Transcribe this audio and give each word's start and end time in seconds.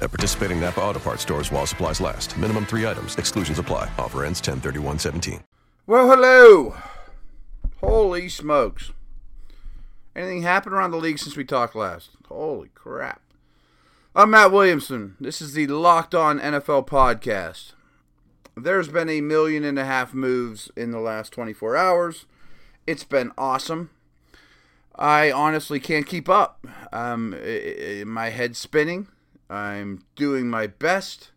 At 0.00 0.10
participating 0.10 0.60
Napa 0.60 0.80
Auto 0.80 0.98
Parts 1.00 1.22
stores 1.22 1.50
while 1.50 1.66
supplies 1.66 2.00
last. 2.00 2.36
Minimum 2.38 2.66
three 2.66 2.86
items. 2.86 3.16
Exclusions 3.16 3.58
apply. 3.58 3.90
Offer 3.98 4.24
ends 4.24 4.40
10 4.40 4.60
17 4.98 5.40
Well, 5.86 6.08
hello. 6.08 6.76
Holy 7.80 8.28
smokes. 8.28 8.92
Anything 10.16 10.42
happened 10.42 10.74
around 10.74 10.90
the 10.90 10.96
league 10.96 11.18
since 11.18 11.36
we 11.36 11.44
talked 11.44 11.76
last? 11.76 12.10
Holy 12.28 12.68
crap. 12.74 13.20
I'm 14.16 14.30
Matt 14.30 14.50
Williamson. 14.50 15.14
This 15.20 15.40
is 15.40 15.52
the 15.54 15.66
Locked 15.68 16.14
On 16.14 16.40
NFL 16.40 16.88
podcast. 16.88 17.72
There's 18.56 18.88
been 18.88 19.08
a 19.08 19.20
million 19.20 19.62
and 19.62 19.78
a 19.78 19.84
half 19.84 20.12
moves 20.12 20.70
in 20.76 20.90
the 20.90 20.98
last 20.98 21.32
24 21.32 21.76
hours. 21.76 22.26
It's 22.86 23.04
been 23.04 23.30
awesome. 23.38 23.90
I 24.96 25.30
honestly 25.30 25.78
can't 25.78 26.06
keep 26.06 26.28
up. 26.28 26.66
Um, 26.92 27.32
i- 27.34 28.00
i- 28.00 28.04
my 28.04 28.30
head's 28.30 28.58
spinning. 28.58 29.06
I'm 29.50 30.04
doing 30.14 30.48
my 30.48 30.66
best 30.66 31.30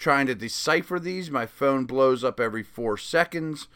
trying 0.00 0.26
to 0.26 0.34
decipher 0.34 0.98
these. 0.98 1.30
My 1.30 1.46
phone 1.46 1.84
blows 1.84 2.24
up 2.24 2.40
every 2.40 2.62
four 2.62 2.96
seconds. 2.96 3.68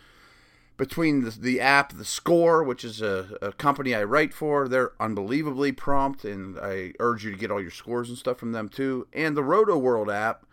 Between 0.77 1.23
the, 1.23 1.31
the 1.31 1.61
app, 1.61 1.93
the 1.93 2.05
Score, 2.05 2.65
which 2.65 2.83
is 2.83 3.01
a, 3.01 3.39
a 3.41 3.53
company 3.53 3.95
I 3.95 4.03
write 4.03 4.35
for, 4.35 4.67
they're 4.67 4.91
unbelievably 4.99 5.73
prompt, 5.73 6.25
and 6.25 6.59
I 6.59 6.95
urge 6.99 7.25
you 7.25 7.31
to 7.31 7.37
get 7.37 7.53
all 7.53 7.63
your 7.63 7.71
scores 7.71 8.09
and 8.09 8.19
stuff 8.19 8.39
from 8.39 8.51
them 8.51 8.69
too. 8.69 9.07
And 9.13 9.37
the 9.37 9.43
Rotoworld 9.43 10.13
app, 10.13 10.47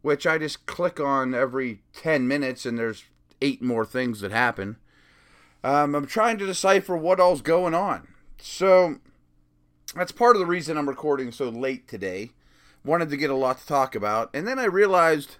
which 0.00 0.26
I 0.26 0.38
just 0.38 0.64
click 0.64 1.00
on 1.00 1.34
every 1.34 1.82
10 1.92 2.26
minutes, 2.26 2.64
and 2.64 2.78
there's 2.78 3.04
eight 3.42 3.60
more 3.60 3.84
things 3.84 4.20
that 4.20 4.32
happen. 4.32 4.76
Um, 5.62 5.94
I'm 5.94 6.06
trying 6.06 6.38
to 6.38 6.46
decipher 6.46 6.96
what 6.96 7.20
all's 7.20 7.42
going 7.42 7.74
on. 7.74 8.08
So 8.38 8.96
that's 9.94 10.12
part 10.12 10.36
of 10.36 10.40
the 10.40 10.46
reason 10.46 10.78
I'm 10.78 10.88
recording 10.88 11.30
so 11.30 11.48
late 11.50 11.86
today. 11.88 12.30
Wanted 12.84 13.10
to 13.10 13.16
get 13.16 13.30
a 13.30 13.34
lot 13.34 13.58
to 13.58 13.66
talk 13.66 13.94
about, 13.94 14.30
and 14.32 14.46
then 14.46 14.58
I 14.58 14.64
realized 14.64 15.36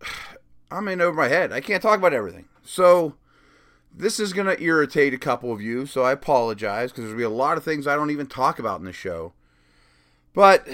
I'm 0.70 0.88
in 0.88 1.00
over 1.00 1.16
my 1.16 1.28
head. 1.28 1.52
I 1.52 1.60
can't 1.60 1.82
talk 1.82 1.98
about 1.98 2.12
everything. 2.12 2.46
So 2.64 3.14
this 3.94 4.18
is 4.18 4.32
going 4.32 4.48
to 4.48 4.62
irritate 4.62 5.14
a 5.14 5.18
couple 5.18 5.52
of 5.52 5.60
you, 5.60 5.86
so 5.86 6.02
I 6.02 6.12
apologize 6.12 6.90
because 6.90 7.04
there's 7.04 7.12
going 7.12 7.22
to 7.22 7.28
be 7.28 7.34
a 7.34 7.36
lot 7.36 7.56
of 7.56 7.64
things 7.64 7.86
I 7.86 7.94
don't 7.94 8.10
even 8.10 8.26
talk 8.26 8.58
about 8.58 8.80
in 8.80 8.86
the 8.86 8.92
show. 8.92 9.32
But 10.34 10.66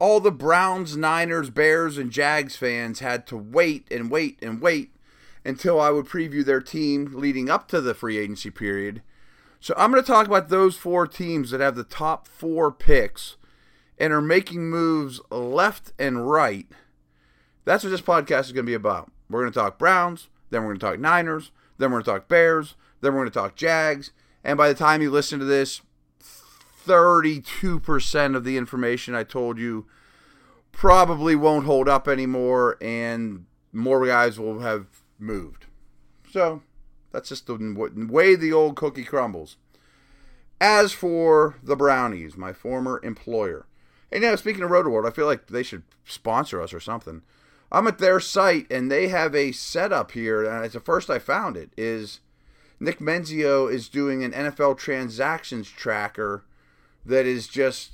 all 0.00 0.20
the 0.20 0.30
Browns, 0.30 0.96
Niners, 0.96 1.50
Bears, 1.50 1.98
and 1.98 2.10
Jags 2.10 2.56
fans 2.56 3.00
had 3.00 3.26
to 3.28 3.36
wait 3.36 3.86
and 3.90 4.10
wait 4.10 4.38
and 4.40 4.60
wait 4.60 4.94
until 5.44 5.80
I 5.80 5.90
would 5.90 6.06
preview 6.06 6.44
their 6.44 6.60
team 6.60 7.12
leading 7.14 7.50
up 7.50 7.68
to 7.68 7.80
the 7.80 7.94
free 7.94 8.18
agency 8.18 8.50
period. 8.50 9.02
So 9.58 9.74
I'm 9.76 9.90
going 9.90 10.02
to 10.02 10.06
talk 10.06 10.26
about 10.26 10.48
those 10.48 10.76
four 10.76 11.06
teams 11.06 11.50
that 11.50 11.60
have 11.60 11.76
the 11.76 11.84
top 11.84 12.26
four 12.26 12.72
picks 12.72 13.36
and 14.00 14.12
are 14.12 14.22
making 14.22 14.70
moves 14.70 15.20
left 15.30 15.92
and 15.98 16.28
right. 16.28 16.66
That's 17.66 17.84
what 17.84 17.90
this 17.90 18.00
podcast 18.00 18.46
is 18.46 18.52
going 18.52 18.64
to 18.64 18.70
be 18.70 18.74
about. 18.74 19.12
We're 19.28 19.42
going 19.42 19.52
to 19.52 19.58
talk 19.58 19.78
Browns, 19.78 20.28
then 20.48 20.62
we're 20.62 20.70
going 20.70 20.80
to 20.80 20.86
talk 20.86 20.98
Niners, 20.98 21.52
then 21.78 21.90
we're 21.90 22.02
going 22.02 22.04
to 22.04 22.10
talk 22.10 22.28
Bears, 22.28 22.74
then 23.02 23.12
we're 23.12 23.20
going 23.20 23.30
to 23.30 23.38
talk 23.38 23.54
Jags. 23.54 24.10
And 24.42 24.56
by 24.56 24.68
the 24.68 24.74
time 24.74 25.02
you 25.02 25.10
listen 25.10 25.38
to 25.38 25.44
this, 25.44 25.82
32% 26.86 28.34
of 28.34 28.44
the 28.44 28.56
information 28.56 29.14
I 29.14 29.22
told 29.22 29.58
you 29.58 29.86
probably 30.72 31.36
won't 31.36 31.66
hold 31.66 31.88
up 31.88 32.08
anymore, 32.08 32.78
and 32.80 33.44
more 33.72 34.04
guys 34.06 34.38
will 34.38 34.60
have 34.60 34.86
moved. 35.18 35.66
So 36.32 36.62
that's 37.12 37.28
just 37.28 37.46
the 37.46 37.56
way 38.10 38.34
the 38.34 38.52
old 38.52 38.76
cookie 38.76 39.04
crumbles. 39.04 39.56
As 40.58 40.92
for 40.92 41.56
the 41.62 41.76
Brownies, 41.76 42.36
my 42.36 42.52
former 42.52 43.00
employer, 43.04 43.66
and 44.12 44.22
now 44.22 44.36
speaking 44.36 44.62
of 44.62 44.70
Rotoworld, 44.70 45.06
I 45.06 45.12
feel 45.12 45.26
like 45.26 45.46
they 45.46 45.62
should 45.62 45.82
sponsor 46.04 46.60
us 46.60 46.72
or 46.72 46.80
something. 46.80 47.22
I'm 47.72 47.86
at 47.86 47.98
their 47.98 48.18
site 48.20 48.66
and 48.70 48.90
they 48.90 49.08
have 49.08 49.34
a 49.34 49.52
setup 49.52 50.12
here, 50.12 50.44
and 50.44 50.64
it's 50.64 50.74
the 50.74 50.80
first 50.80 51.08
I 51.08 51.18
found 51.18 51.56
it. 51.56 51.70
Is 51.76 52.20
Nick 52.80 52.98
Mensio 52.98 53.72
is 53.72 53.88
doing 53.88 54.24
an 54.24 54.32
NFL 54.32 54.78
transactions 54.78 55.70
tracker 55.70 56.44
that 57.04 57.26
is 57.26 57.46
just 57.46 57.92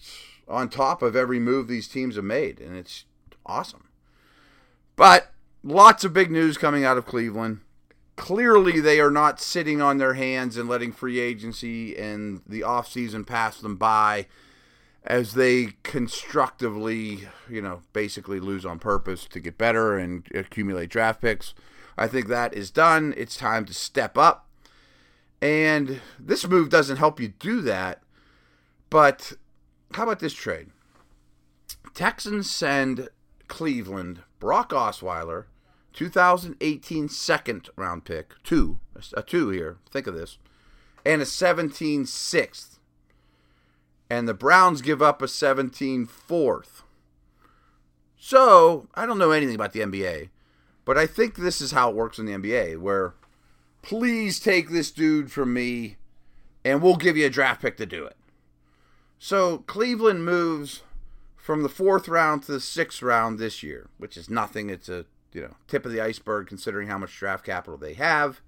on 0.49 0.69
top 0.69 1.03
of 1.03 1.17
every 1.17 1.41
move 1.41 1.69
these 1.69 1.89
teams 1.89 2.17
have 2.17 2.25
made, 2.25 2.61
and 2.61 2.77
it's 2.77 3.05
awesome. 3.45 3.89
But 4.95 5.33
lots 5.63 6.05
of 6.05 6.13
big 6.13 6.31
news 6.31 6.57
coming 6.57 6.85
out 6.85 6.97
of 6.97 7.07
Cleveland. 7.07 7.61
Clearly, 8.17 8.81
they 8.81 8.99
are 8.99 9.11
not 9.11 9.41
sitting 9.41 9.83
on 9.83 9.99
their 9.99 10.15
hands 10.15 10.57
and 10.57 10.69
letting 10.69 10.93
free 10.93 11.21
agency 11.21 11.97
and 11.99 12.41
the 12.47 12.63
offseason 12.63 13.27
pass 13.27 13.61
them 13.61 13.77
by 13.77 14.27
as 15.07 15.35
they 15.35 15.69
constructively, 15.83 17.29
you 17.49 17.63
know, 17.63 17.83
basically 17.93 18.41
lose 18.41 18.67
on 18.67 18.79
purpose 18.79 19.27
to 19.27 19.41
get 19.41 19.57
better 19.57 19.97
and 19.97 20.27
accumulate 20.35 20.91
draft 20.91 21.21
picks. 21.21 21.55
I 21.97 22.09
think 22.09 22.27
that 22.29 22.55
is 22.55 22.71
done. 22.71 23.15
It's 23.17 23.37
time 23.37 23.65
to 23.67 23.75
step 23.75 24.19
up. 24.19 24.49
And 25.41 26.01
this 26.19 26.47
move 26.47 26.71
doesn't 26.71 26.97
help 26.97 27.21
you 27.21 27.29
do 27.29 27.61
that. 27.63 28.03
But 28.91 29.35
how 29.93 30.05
about 30.05 30.21
this 30.21 30.35
trade? 30.35 30.69
Texans 31.95 32.51
send 32.51 33.09
Cleveland 33.49 34.23
Brock 34.39 34.71
Osweiler, 34.71 35.45
2018 35.93 37.09
second 37.09 37.69
round 37.77 38.05
pick, 38.05 38.35
two, 38.45 38.81
a 39.15 39.23
two 39.23 39.51
here. 39.51 39.79
Think 39.91 40.07
of 40.07 40.15
this, 40.15 40.39
and 41.05 41.23
a 41.23 41.27
17 41.27 42.07
sixth. 42.07 42.76
And 44.09 44.29
the 44.29 44.35
Browns 44.35 44.83
give 44.83 45.03
up 45.03 45.21
a 45.21 45.29
17 45.29 46.07
fourth. 46.07 46.83
So 48.19 48.89
I 48.95 49.07
don't 49.07 49.19
know 49.19 49.33
anything 49.33 49.55
about 49.55 49.73
the 49.73 49.81
NBA, 49.81 50.31
but 50.85 50.97
I 50.97 51.07
think 51.07 51.37
this 51.37 51.61
is 51.61 51.73
how 51.73 51.91
it 51.91 51.97
works 51.97 52.19
in 52.19 52.27
the 52.27 52.33
NBA, 52.33 52.79
where 52.79 53.15
please 53.83 54.41
take 54.41 54.71
this 54.71 54.91
dude 54.91 55.31
from 55.31 55.53
me, 55.53 55.97
and 56.65 56.83
we'll 56.83 56.97
give 56.97 57.17
you 57.17 57.27
a 57.27 57.31
draft 57.31 57.63
pick 57.63 57.77
to 57.77 57.87
do 57.87 58.05
it. 58.05 58.17
So 59.19 59.59
Cleveland 59.59 60.25
moves 60.25 60.83
from 61.37 61.63
the 61.63 61.69
fourth 61.69 62.09
round 62.09 62.43
to 62.43 62.53
the 62.53 62.61
sixth 62.61 63.03
round 63.03 63.39
this 63.39 63.63
year, 63.63 63.89
which 63.99 64.17
is 64.17 64.29
nothing. 64.29 64.71
It's 64.71 64.89
a 64.89 65.07
you 65.33 65.43
know 65.43 65.55
tip 65.69 65.87
of 65.87 65.93
the 65.93 66.01
iceberg 66.01 66.49
considering 66.49 66.89
how 66.89 66.99
much 66.99 67.17
draft 67.17 67.45
capital 67.45 67.79
they 67.79 67.95
have. 67.95 68.41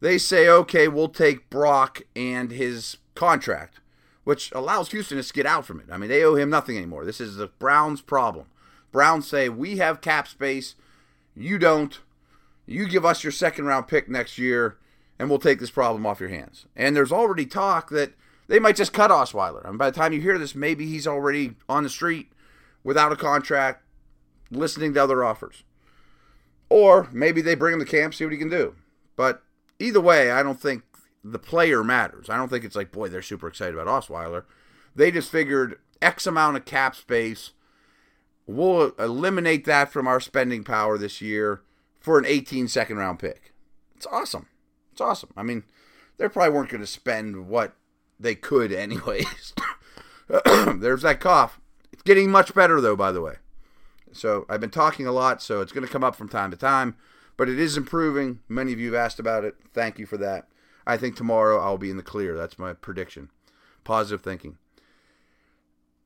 They 0.00 0.18
say, 0.18 0.48
okay, 0.48 0.88
we'll 0.88 1.08
take 1.08 1.50
Brock 1.50 2.02
and 2.14 2.50
his 2.50 2.98
contract, 3.14 3.80
which 4.26 4.50
allows 4.50 4.90
Houston 4.90 5.22
to 5.22 5.32
get 5.32 5.46
out 5.46 5.64
from 5.64 5.78
it. 5.78 5.86
I 5.88 5.96
mean, 5.96 6.10
they 6.10 6.24
owe 6.24 6.34
him 6.34 6.50
nothing 6.50 6.76
anymore. 6.76 7.04
This 7.04 7.20
is 7.20 7.36
the 7.36 7.46
Browns' 7.46 8.00
problem. 8.00 8.46
Browns 8.90 9.28
say 9.28 9.48
we 9.48 9.76
have 9.76 10.00
cap 10.00 10.26
space, 10.26 10.74
you 11.36 11.58
don't. 11.58 12.00
You 12.66 12.88
give 12.88 13.04
us 13.04 13.22
your 13.22 13.30
second 13.30 13.66
round 13.66 13.86
pick 13.86 14.08
next 14.08 14.36
year, 14.36 14.78
and 15.16 15.30
we'll 15.30 15.38
take 15.38 15.60
this 15.60 15.70
problem 15.70 16.04
off 16.04 16.18
your 16.18 16.28
hands. 16.28 16.66
And 16.74 16.96
there's 16.96 17.12
already 17.12 17.46
talk 17.46 17.90
that 17.90 18.14
they 18.48 18.58
might 18.58 18.74
just 18.74 18.92
cut 18.92 19.12
Osweiler. 19.12 19.64
And 19.64 19.78
by 19.78 19.90
the 19.90 19.96
time 19.96 20.12
you 20.12 20.20
hear 20.20 20.38
this, 20.38 20.56
maybe 20.56 20.86
he's 20.86 21.06
already 21.06 21.52
on 21.68 21.84
the 21.84 21.88
street 21.88 22.32
without 22.82 23.12
a 23.12 23.16
contract, 23.16 23.84
listening 24.50 24.92
to 24.94 25.04
other 25.04 25.22
offers. 25.22 25.62
Or 26.68 27.08
maybe 27.12 27.42
they 27.42 27.54
bring 27.54 27.74
him 27.74 27.78
to 27.78 27.86
camp, 27.86 28.12
see 28.12 28.24
what 28.24 28.32
he 28.32 28.38
can 28.38 28.50
do. 28.50 28.74
But 29.14 29.44
either 29.78 30.00
way, 30.00 30.32
I 30.32 30.42
don't 30.42 30.60
think 30.60 30.82
the 31.32 31.38
player 31.38 31.82
matters. 31.82 32.30
I 32.30 32.36
don't 32.36 32.48
think 32.48 32.64
it's 32.64 32.76
like, 32.76 32.92
boy, 32.92 33.08
they're 33.08 33.22
super 33.22 33.48
excited 33.48 33.74
about 33.74 33.88
Osweiler. 33.88 34.44
They 34.94 35.10
just 35.10 35.30
figured 35.30 35.78
X 36.00 36.26
amount 36.26 36.56
of 36.56 36.64
cap 36.64 36.94
space. 36.94 37.52
We'll 38.46 38.92
eliminate 38.98 39.64
that 39.64 39.92
from 39.92 40.06
our 40.06 40.20
spending 40.20 40.62
power 40.62 40.96
this 40.96 41.20
year 41.20 41.62
for 41.98 42.18
an 42.18 42.24
18 42.26 42.68
second 42.68 42.98
round 42.98 43.18
pick. 43.18 43.52
It's 43.96 44.06
awesome. 44.06 44.46
It's 44.92 45.00
awesome. 45.00 45.30
I 45.36 45.42
mean, 45.42 45.64
they 46.16 46.28
probably 46.28 46.54
weren't 46.54 46.70
going 46.70 46.80
to 46.80 46.86
spend 46.86 47.48
what 47.48 47.74
they 48.20 48.36
could 48.36 48.72
anyways. 48.72 49.52
There's 50.76 51.02
that 51.02 51.20
cough. 51.20 51.60
It's 51.92 52.02
getting 52.02 52.30
much 52.30 52.54
better 52.54 52.80
though, 52.80 52.96
by 52.96 53.10
the 53.10 53.20
way. 53.20 53.36
So 54.12 54.46
I've 54.48 54.60
been 54.60 54.70
talking 54.70 55.06
a 55.06 55.12
lot, 55.12 55.42
so 55.42 55.60
it's 55.60 55.72
going 55.72 55.86
to 55.86 55.92
come 55.92 56.04
up 56.04 56.14
from 56.14 56.28
time 56.28 56.50
to 56.50 56.56
time, 56.56 56.96
but 57.36 57.48
it 57.48 57.58
is 57.58 57.76
improving. 57.76 58.40
Many 58.48 58.72
of 58.72 58.78
you 58.78 58.92
have 58.92 59.04
asked 59.04 59.18
about 59.18 59.44
it. 59.44 59.56
Thank 59.74 59.98
you 59.98 60.06
for 60.06 60.16
that. 60.18 60.46
I 60.86 60.96
think 60.96 61.16
tomorrow 61.16 61.58
I'll 61.58 61.78
be 61.78 61.90
in 61.90 61.96
the 61.96 62.02
clear. 62.02 62.36
That's 62.36 62.58
my 62.58 62.72
prediction. 62.72 63.30
Positive 63.84 64.22
thinking. 64.22 64.58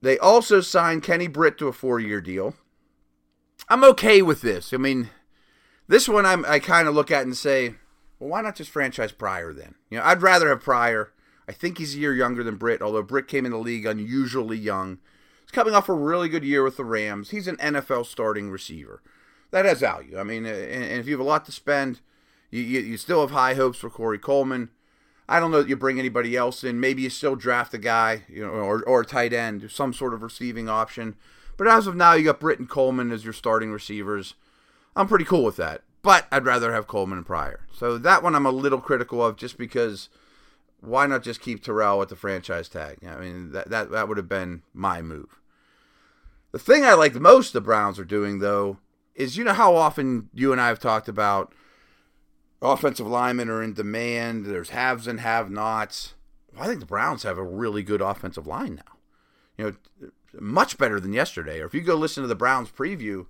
They 0.03 0.19
also 0.19 0.61
signed 0.61 1.03
Kenny 1.03 1.29
Britt 1.29 1.59
to 1.59 1.69
a 1.69 1.73
four-year 1.73 2.21
deal. 2.21 2.55
I'm 3.69 3.85
okay 3.85 4.23
with 4.23 4.41
this. 4.41 4.73
I 4.73 4.79
mean, 4.79 5.11
This 5.91 6.09
one 6.09 6.25
I'm, 6.25 6.45
I 6.47 6.61
kind 6.61 6.87
of 6.87 6.95
look 6.95 7.11
at 7.11 7.25
and 7.25 7.37
say, 7.37 7.75
well, 8.21 8.31
why 8.31 8.43
not 8.43 8.55
just 8.55 8.71
franchise 8.71 9.11
Pryor 9.11 9.53
then? 9.53 9.75
You 9.91 9.99
know, 9.99 10.05
I'd 10.05 10.23
rather 10.23 10.49
have 10.49 10.61
Pryor. 10.61 11.13
I 11.49 11.53
think 11.53 11.79
he's 11.79 11.97
a 11.97 11.99
year 11.99 12.15
younger 12.15 12.45
than 12.45 12.55
Britt, 12.55 12.81
although 12.81 13.03
Britt 13.03 13.27
came 13.27 13.45
in 13.45 13.51
the 13.51 13.59
league 13.59 13.87
unusually 13.87 14.57
young. 14.57 14.99
He's 15.41 15.51
coming 15.51 15.75
off 15.75 15.89
a 15.89 15.93
really 15.93 16.29
good 16.29 16.45
year 16.45 16.63
with 16.63 16.77
the 16.77 16.85
Rams. 16.85 17.31
He's 17.31 17.49
an 17.49 17.57
NFL 17.57 18.07
starting 18.07 18.51
receiver. 18.51 19.03
That 19.51 19.65
has 19.65 19.81
value. 19.81 20.17
I 20.17 20.23
mean, 20.23 20.47
and 20.47 21.01
if 21.01 21.07
you 21.09 21.13
have 21.15 21.21
a 21.21 21.29
lot 21.29 21.45
to 21.47 21.53
spend, 21.53 22.01
you, 22.51 22.63
you, 22.63 22.81
you 22.81 22.97
still 22.97 23.21
have 23.21 23.31
high 23.31 23.55
hopes 23.55 23.79
for 23.79 23.91
Corey 23.91 24.19
Coleman. 24.19 24.71
I 25.29 25.39
don't 25.39 25.53
know 25.53 25.63
that 25.63 25.69
you 25.69 25.77
bring 25.77 25.99
anybody 25.99 26.37
else 26.37 26.65
in. 26.65 26.81
Maybe 26.81 27.03
you 27.03 27.11
still 27.11 27.37
draft 27.37 27.73
a 27.73 27.79
guy, 27.79 28.25
you 28.29 28.45
know, 28.45 28.51
or, 28.51 28.83
or 28.83 29.03
a 29.03 29.07
tight 29.07 29.33
end, 29.33 29.71
some 29.71 29.93
sort 29.93 30.13
of 30.13 30.23
receiving 30.23 30.69
option. 30.69 31.15
But 31.57 31.69
as 31.69 31.87
of 31.87 31.95
now, 31.95 32.15
you 32.15 32.25
got 32.25 32.41
Britt 32.41 32.59
and 32.59 32.69
Coleman 32.69 33.13
as 33.13 33.23
your 33.23 33.33
starting 33.33 33.71
receivers. 33.71 34.35
I'm 34.97 35.07
pretty 35.07 35.25
cool 35.25 35.45
with 35.45 35.57
that. 35.57 35.83
But 36.03 36.27
I'd 36.33 36.47
rather 36.47 36.73
have 36.73 36.87
Coleman 36.87 37.19
and 37.19 37.27
Pryor. 37.27 37.61
So 37.73 37.99
that 37.99 38.23
one 38.23 38.35
I'm 38.35 38.47
a 38.47 38.51
little 38.51 38.81
critical 38.81 39.25
of 39.25 39.37
just 39.37 39.59
because 39.59 40.09
why 40.81 41.07
not 41.07 41.23
just 41.23 41.43
keep 41.43 41.63
Terrell 41.63 41.99
with 41.99 42.09
the 42.09 42.17
franchise 42.17 42.69
tag? 42.69 42.99
I 43.07 43.17
mean, 43.17 43.53
that, 43.53 43.69
that, 43.69 43.91
that 43.91 44.09
would 44.09 44.17
have 44.17 44.29
been 44.29 44.63
my 44.73 45.03
move. 45.03 45.39
The 46.53 46.59
thing 46.59 46.85
I 46.85 46.95
like 46.95 47.13
the 47.13 47.21
most 47.21 47.53
the 47.53 47.61
Browns 47.61 47.99
are 47.99 48.05
doing, 48.05 48.39
though, 48.39 48.79
is 49.15 49.37
you 49.37 49.45
know 49.45 49.53
how 49.53 49.77
often 49.77 50.31
you 50.35 50.53
and 50.53 50.61
I 50.61 50.69
have 50.69 50.81
talked 50.81 51.09
about 51.09 51.55
offensive 52.63 53.07
linemen 53.07 53.49
are 53.49 53.63
in 53.63 53.73
demand, 53.73 54.47
there's 54.47 54.71
haves 54.71 55.07
and 55.07 55.21
have 55.21 55.51
nots. 55.51 56.15
I 56.59 56.67
think 56.67 56.81
the 56.81 56.87
Browns 56.87 57.23
have 57.23 57.39
a 57.39 57.45
really 57.45 57.83
good 57.83 58.01
offensive 58.01 58.47
line 58.47 58.77
now. 58.77 58.97
You 59.57 59.65
know, 59.65 60.11
much 60.39 60.79
better 60.79 61.01
than 61.01 61.13
yesterday. 61.13 61.61
Or 61.61 61.67
if 61.67 61.75
you 61.75 61.81
go 61.81 61.95
listen 61.95 62.23
to 62.23 62.29
the 62.29 62.35
Browns 62.35 62.71
preview, 62.71 63.27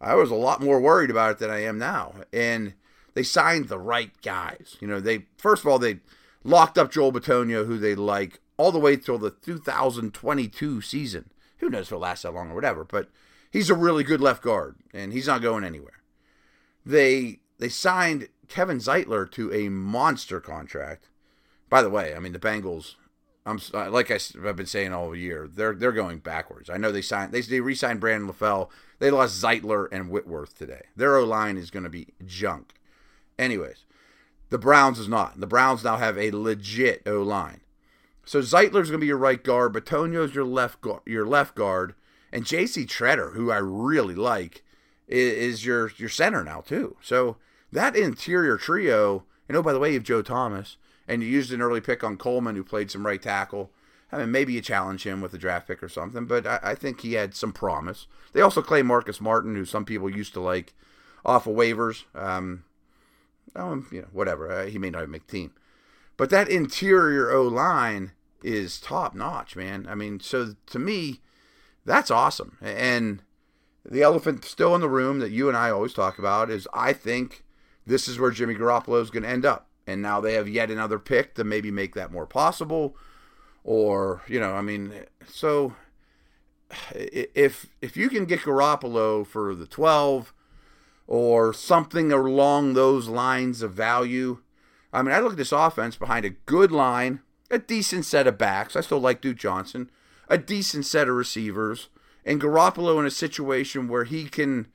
I 0.00 0.14
was 0.14 0.30
a 0.30 0.34
lot 0.34 0.62
more 0.62 0.80
worried 0.80 1.10
about 1.10 1.32
it 1.32 1.38
than 1.38 1.50
I 1.50 1.62
am 1.62 1.78
now. 1.78 2.14
And 2.32 2.74
they 3.14 3.22
signed 3.22 3.68
the 3.68 3.78
right 3.78 4.10
guys. 4.22 4.76
You 4.80 4.88
know, 4.88 5.00
they 5.00 5.26
first 5.36 5.62
of 5.62 5.68
all 5.68 5.78
they 5.78 6.00
locked 6.44 6.78
up 6.78 6.90
Joel 6.92 7.12
Bitonio, 7.12 7.66
who 7.66 7.78
they 7.78 7.94
like, 7.94 8.40
all 8.56 8.72
the 8.72 8.78
way 8.78 8.96
till 8.96 9.18
the 9.18 9.30
2022 9.30 10.80
season. 10.80 11.30
Who 11.58 11.70
knows 11.70 11.86
if 11.86 11.92
it'll 11.92 12.00
last 12.00 12.22
that 12.22 12.34
long 12.34 12.50
or 12.50 12.54
whatever, 12.54 12.84
but 12.84 13.08
he's 13.50 13.70
a 13.70 13.74
really 13.74 14.04
good 14.04 14.20
left 14.20 14.42
guard, 14.42 14.76
and 14.92 15.12
he's 15.12 15.26
not 15.26 15.42
going 15.42 15.64
anywhere. 15.64 16.02
They 16.84 17.40
they 17.58 17.70
signed 17.70 18.28
Kevin 18.48 18.78
Zeitler 18.78 19.30
to 19.32 19.52
a 19.52 19.68
monster 19.68 20.40
contract. 20.40 21.08
By 21.68 21.82
the 21.82 21.90
way, 21.90 22.14
I 22.14 22.18
mean 22.18 22.32
the 22.32 22.38
Bengals. 22.38 22.94
I'm 23.44 23.60
uh, 23.72 23.90
like 23.90 24.10
I've 24.10 24.56
been 24.56 24.66
saying 24.66 24.92
all 24.92 25.14
year. 25.14 25.48
They're 25.52 25.74
they're 25.74 25.92
going 25.92 26.18
backwards. 26.18 26.68
I 26.68 26.76
know 26.76 26.90
they 26.90 27.02
signed 27.02 27.32
they 27.32 27.40
they 27.40 27.60
re-signed 27.60 28.00
Brandon 28.00 28.32
LaFell. 28.32 28.68
They 28.98 29.10
lost 29.10 29.42
Zeitler 29.42 29.88
and 29.92 30.10
Whitworth 30.10 30.56
today. 30.56 30.86
Their 30.96 31.16
O 31.16 31.24
line 31.24 31.56
is 31.56 31.70
going 31.70 31.84
to 31.84 31.90
be 31.90 32.08
junk. 32.24 32.74
Anyways, 33.38 33.84
the 34.50 34.58
Browns 34.58 34.98
is 34.98 35.08
not. 35.08 35.38
The 35.38 35.46
Browns 35.46 35.84
now 35.84 35.96
have 35.96 36.18
a 36.18 36.30
legit 36.30 37.02
O 37.06 37.22
line. 37.22 37.60
So 38.24 38.40
Zeitler's 38.40 38.90
going 38.90 38.92
to 38.92 38.98
be 38.98 39.06
your 39.06 39.16
right 39.16 39.42
guard, 39.42 39.72
Bitonio's 39.72 40.34
your 40.34 40.44
left 40.44 40.84
your 41.06 41.26
left 41.26 41.54
guard, 41.54 41.94
and 42.32 42.44
J.C. 42.44 42.84
Tretter, 42.84 43.34
who 43.34 43.52
I 43.52 43.58
really 43.58 44.16
like, 44.16 44.64
is, 45.06 45.64
your 45.64 45.92
your 45.96 46.08
center 46.08 46.42
now 46.42 46.60
too. 46.60 46.96
So 47.00 47.36
that 47.72 47.96
interior 47.96 48.56
trio, 48.56 49.24
and 49.48 49.56
oh 49.56 49.62
by 49.62 49.72
the 49.72 49.78
way, 49.78 49.90
you 49.90 49.94
have 49.94 50.02
Joe 50.02 50.22
Thomas, 50.22 50.76
and 51.08 51.22
you 51.22 51.28
used 51.28 51.52
an 51.52 51.62
early 51.62 51.80
pick 51.80 52.02
on 52.02 52.16
Coleman, 52.16 52.56
who 52.56 52.64
played 52.64 52.90
some 52.90 53.06
right 53.06 53.20
tackle. 53.20 53.70
I 54.12 54.18
mean, 54.18 54.30
maybe 54.30 54.52
you 54.52 54.60
challenge 54.60 55.04
him 55.04 55.20
with 55.20 55.34
a 55.34 55.38
draft 55.38 55.66
pick 55.66 55.82
or 55.82 55.88
something, 55.88 56.26
but 56.26 56.46
I, 56.46 56.60
I 56.62 56.74
think 56.74 57.00
he 57.00 57.14
had 57.14 57.34
some 57.34 57.52
promise. 57.52 58.06
They 58.32 58.40
also 58.40 58.62
claim 58.62 58.86
Marcus 58.86 59.20
Martin, 59.20 59.56
who 59.56 59.64
some 59.64 59.84
people 59.84 60.08
used 60.08 60.32
to 60.34 60.40
like 60.40 60.74
off 61.24 61.46
of 61.46 61.56
waivers. 61.56 62.04
Um, 62.14 62.64
um, 63.56 63.86
you 63.90 64.02
know, 64.02 64.08
whatever. 64.12 64.50
Uh, 64.50 64.66
he 64.66 64.78
may 64.78 64.90
not 64.90 65.08
make 65.08 65.26
team. 65.26 65.52
But 66.16 66.30
that 66.30 66.48
interior 66.48 67.30
O 67.30 67.42
line 67.42 68.12
is 68.42 68.80
top 68.80 69.14
notch, 69.14 69.56
man. 69.56 69.86
I 69.88 69.94
mean, 69.94 70.20
so 70.20 70.54
to 70.66 70.78
me, 70.78 71.20
that's 71.84 72.10
awesome. 72.10 72.58
And 72.60 73.22
the 73.84 74.02
elephant 74.02 74.44
still 74.44 74.74
in 74.74 74.80
the 74.80 74.88
room 74.88 75.18
that 75.20 75.30
you 75.30 75.48
and 75.48 75.56
I 75.56 75.70
always 75.70 75.94
talk 75.94 76.18
about 76.18 76.50
is 76.50 76.68
I 76.72 76.92
think 76.92 77.44
this 77.86 78.08
is 78.08 78.18
where 78.18 78.30
Jimmy 78.30 78.54
Garoppolo 78.54 79.00
is 79.00 79.10
going 79.10 79.22
to 79.22 79.28
end 79.28 79.46
up. 79.46 79.68
And 79.86 80.02
now 80.02 80.20
they 80.20 80.34
have 80.34 80.48
yet 80.48 80.70
another 80.70 80.98
pick 80.98 81.34
to 81.36 81.44
maybe 81.44 81.70
make 81.70 81.94
that 81.94 82.10
more 82.10 82.26
possible. 82.26 82.96
Or, 83.62 84.22
you 84.26 84.40
know, 84.40 84.52
I 84.52 84.62
mean, 84.62 84.92
so 85.28 85.74
if 86.94 87.66
if 87.80 87.96
you 87.96 88.08
can 88.08 88.24
get 88.24 88.40
Garoppolo 88.40 89.26
for 89.26 89.54
the 89.54 89.66
12 89.66 90.32
or 91.06 91.52
something 91.52 92.10
along 92.10 92.74
those 92.74 93.08
lines 93.08 93.62
of 93.62 93.72
value, 93.72 94.38
I 94.92 95.02
mean, 95.02 95.14
I 95.14 95.20
look 95.20 95.32
at 95.32 95.38
this 95.38 95.52
offense 95.52 95.96
behind 95.96 96.24
a 96.24 96.30
good 96.30 96.72
line, 96.72 97.20
a 97.50 97.58
decent 97.58 98.04
set 98.04 98.26
of 98.26 98.38
backs. 98.38 98.74
I 98.74 98.80
still 98.80 98.98
like 98.98 99.20
Duke 99.20 99.36
Johnson, 99.36 99.90
a 100.28 100.38
decent 100.38 100.86
set 100.86 101.08
of 101.08 101.14
receivers, 101.14 101.88
and 102.24 102.40
Garoppolo 102.40 102.98
in 102.98 103.06
a 103.06 103.10
situation 103.10 103.86
where 103.86 104.04
he 104.04 104.24
can 104.24 104.66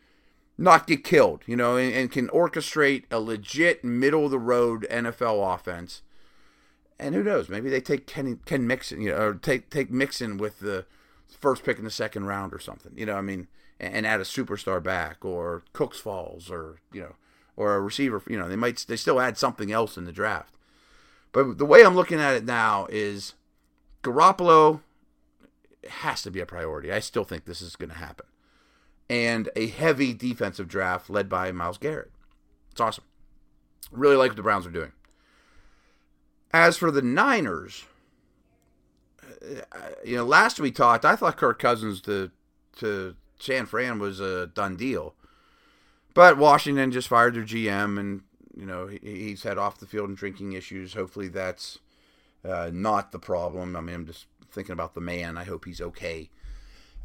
not 0.58 0.88
get 0.88 1.04
killed, 1.04 1.42
you 1.46 1.56
know, 1.56 1.78
and, 1.78 1.94
and 1.94 2.12
can 2.12 2.28
orchestrate 2.30 3.04
a 3.10 3.20
legit 3.20 3.84
middle 3.84 4.26
of 4.26 4.32
the 4.32 4.40
road 4.40 4.86
NFL 4.90 5.56
offense. 5.56 6.02
And 7.00 7.16
who 7.16 7.24
knows? 7.24 7.50
Maybe 7.50 7.70
they 7.70 7.82
take 7.82 8.06
Ken, 8.06 8.40
Ken 8.46 8.68
Mixon, 8.68 9.02
you 9.02 9.10
know, 9.10 9.18
or 9.18 9.34
take 9.34 9.70
take 9.70 9.90
Mixon 9.90 10.38
with 10.38 10.60
the 10.60 10.86
first 11.28 11.64
pick 11.64 11.80
in 11.80 11.84
the 11.84 11.90
second 11.90 12.26
round 12.26 12.54
or 12.54 12.60
something. 12.60 12.92
You 12.96 13.08
know, 13.08 13.16
I 13.16 13.22
mean, 13.22 13.48
and, 13.80 13.96
and 13.96 14.06
add 14.06 14.20
a 14.20 14.24
superstar 14.24 14.82
back 14.82 15.26
or 15.26 15.64
Cooks 15.74 16.00
Falls 16.00 16.52
or 16.52 16.78
you 16.94 17.02
know, 17.02 17.16
or 17.58 17.76
a 17.76 17.82
receiver. 17.82 18.22
You 18.28 18.38
know, 18.38 18.48
they 18.48 18.56
might 18.56 18.86
they 18.88 18.98
still 18.98 19.20
add 19.20 19.38
something 19.38 19.72
else 19.72 19.98
in 19.98 20.06
the 20.06 20.12
draft. 20.12 20.56
But 21.32 21.58
the 21.58 21.66
way 21.66 21.84
I'm 21.84 21.96
looking 21.96 22.20
at 22.20 22.36
it 22.36 22.46
now 22.46 22.88
is 22.90 23.34
Garoppolo 24.04 24.82
has 25.90 26.22
to 26.24 26.32
be 26.32 26.40
a 26.40 26.46
priority. 26.46 26.92
I 26.92 27.00
still 27.00 27.24
think 27.24 27.46
this 27.46 27.62
is 27.62 27.76
going 27.76 27.90
to 27.90 27.96
happen. 27.96 28.26
And 29.12 29.50
a 29.58 29.68
heavy 29.68 30.14
defensive 30.14 30.70
draft 30.70 31.10
led 31.10 31.28
by 31.28 31.52
Myles 31.52 31.78
Garrett. 31.78 32.12
It's 32.72 32.80
awesome. 32.80 33.04
Really 33.92 34.16
like 34.16 34.30
what 34.30 34.38
the 34.38 34.42
Browns 34.42 34.66
are 34.66 34.72
doing. 34.72 34.94
As 36.54 36.78
for 36.78 36.92
the 36.92 37.02
Niners, 37.02 37.84
uh, 39.44 39.80
you 40.06 40.16
know, 40.16 40.24
last 40.24 40.62
we 40.62 40.72
talked, 40.72 41.04
I 41.04 41.18
thought 41.18 41.36
Kirk 41.36 41.60
Cousins 41.60 42.00
to 42.04 42.32
to 42.78 43.16
San 43.38 43.66
Fran 43.66 44.00
was 44.00 44.22
a 44.22 44.48
done 44.48 44.78
deal. 44.78 45.14
But 46.14 46.38
Washington 46.38 46.92
just 46.92 47.10
fired 47.10 47.36
their 47.36 47.44
GM, 47.44 48.00
and 48.00 48.22
you 48.56 48.66
know 48.66 48.88
he, 48.88 49.00
he's 49.02 49.44
had 49.44 49.58
off 49.58 49.80
the 49.80 49.86
field 49.86 50.08
and 50.08 50.18
drinking 50.18 50.54
issues. 50.54 50.94
Hopefully 50.94 51.28
that's 51.28 51.80
uh, 52.46 52.70
not 52.74 53.12
the 53.12 53.20
problem. 53.20 53.76
I 53.76 53.82
mean, 53.82 53.96
I'm 53.96 54.06
just 54.06 54.28
thinking 54.50 54.74
about 54.74 54.94
the 54.94 55.02
man. 55.02 55.38
I 55.38 55.44
hope 55.44 55.66
he's 55.66 55.82
okay. 55.82 56.30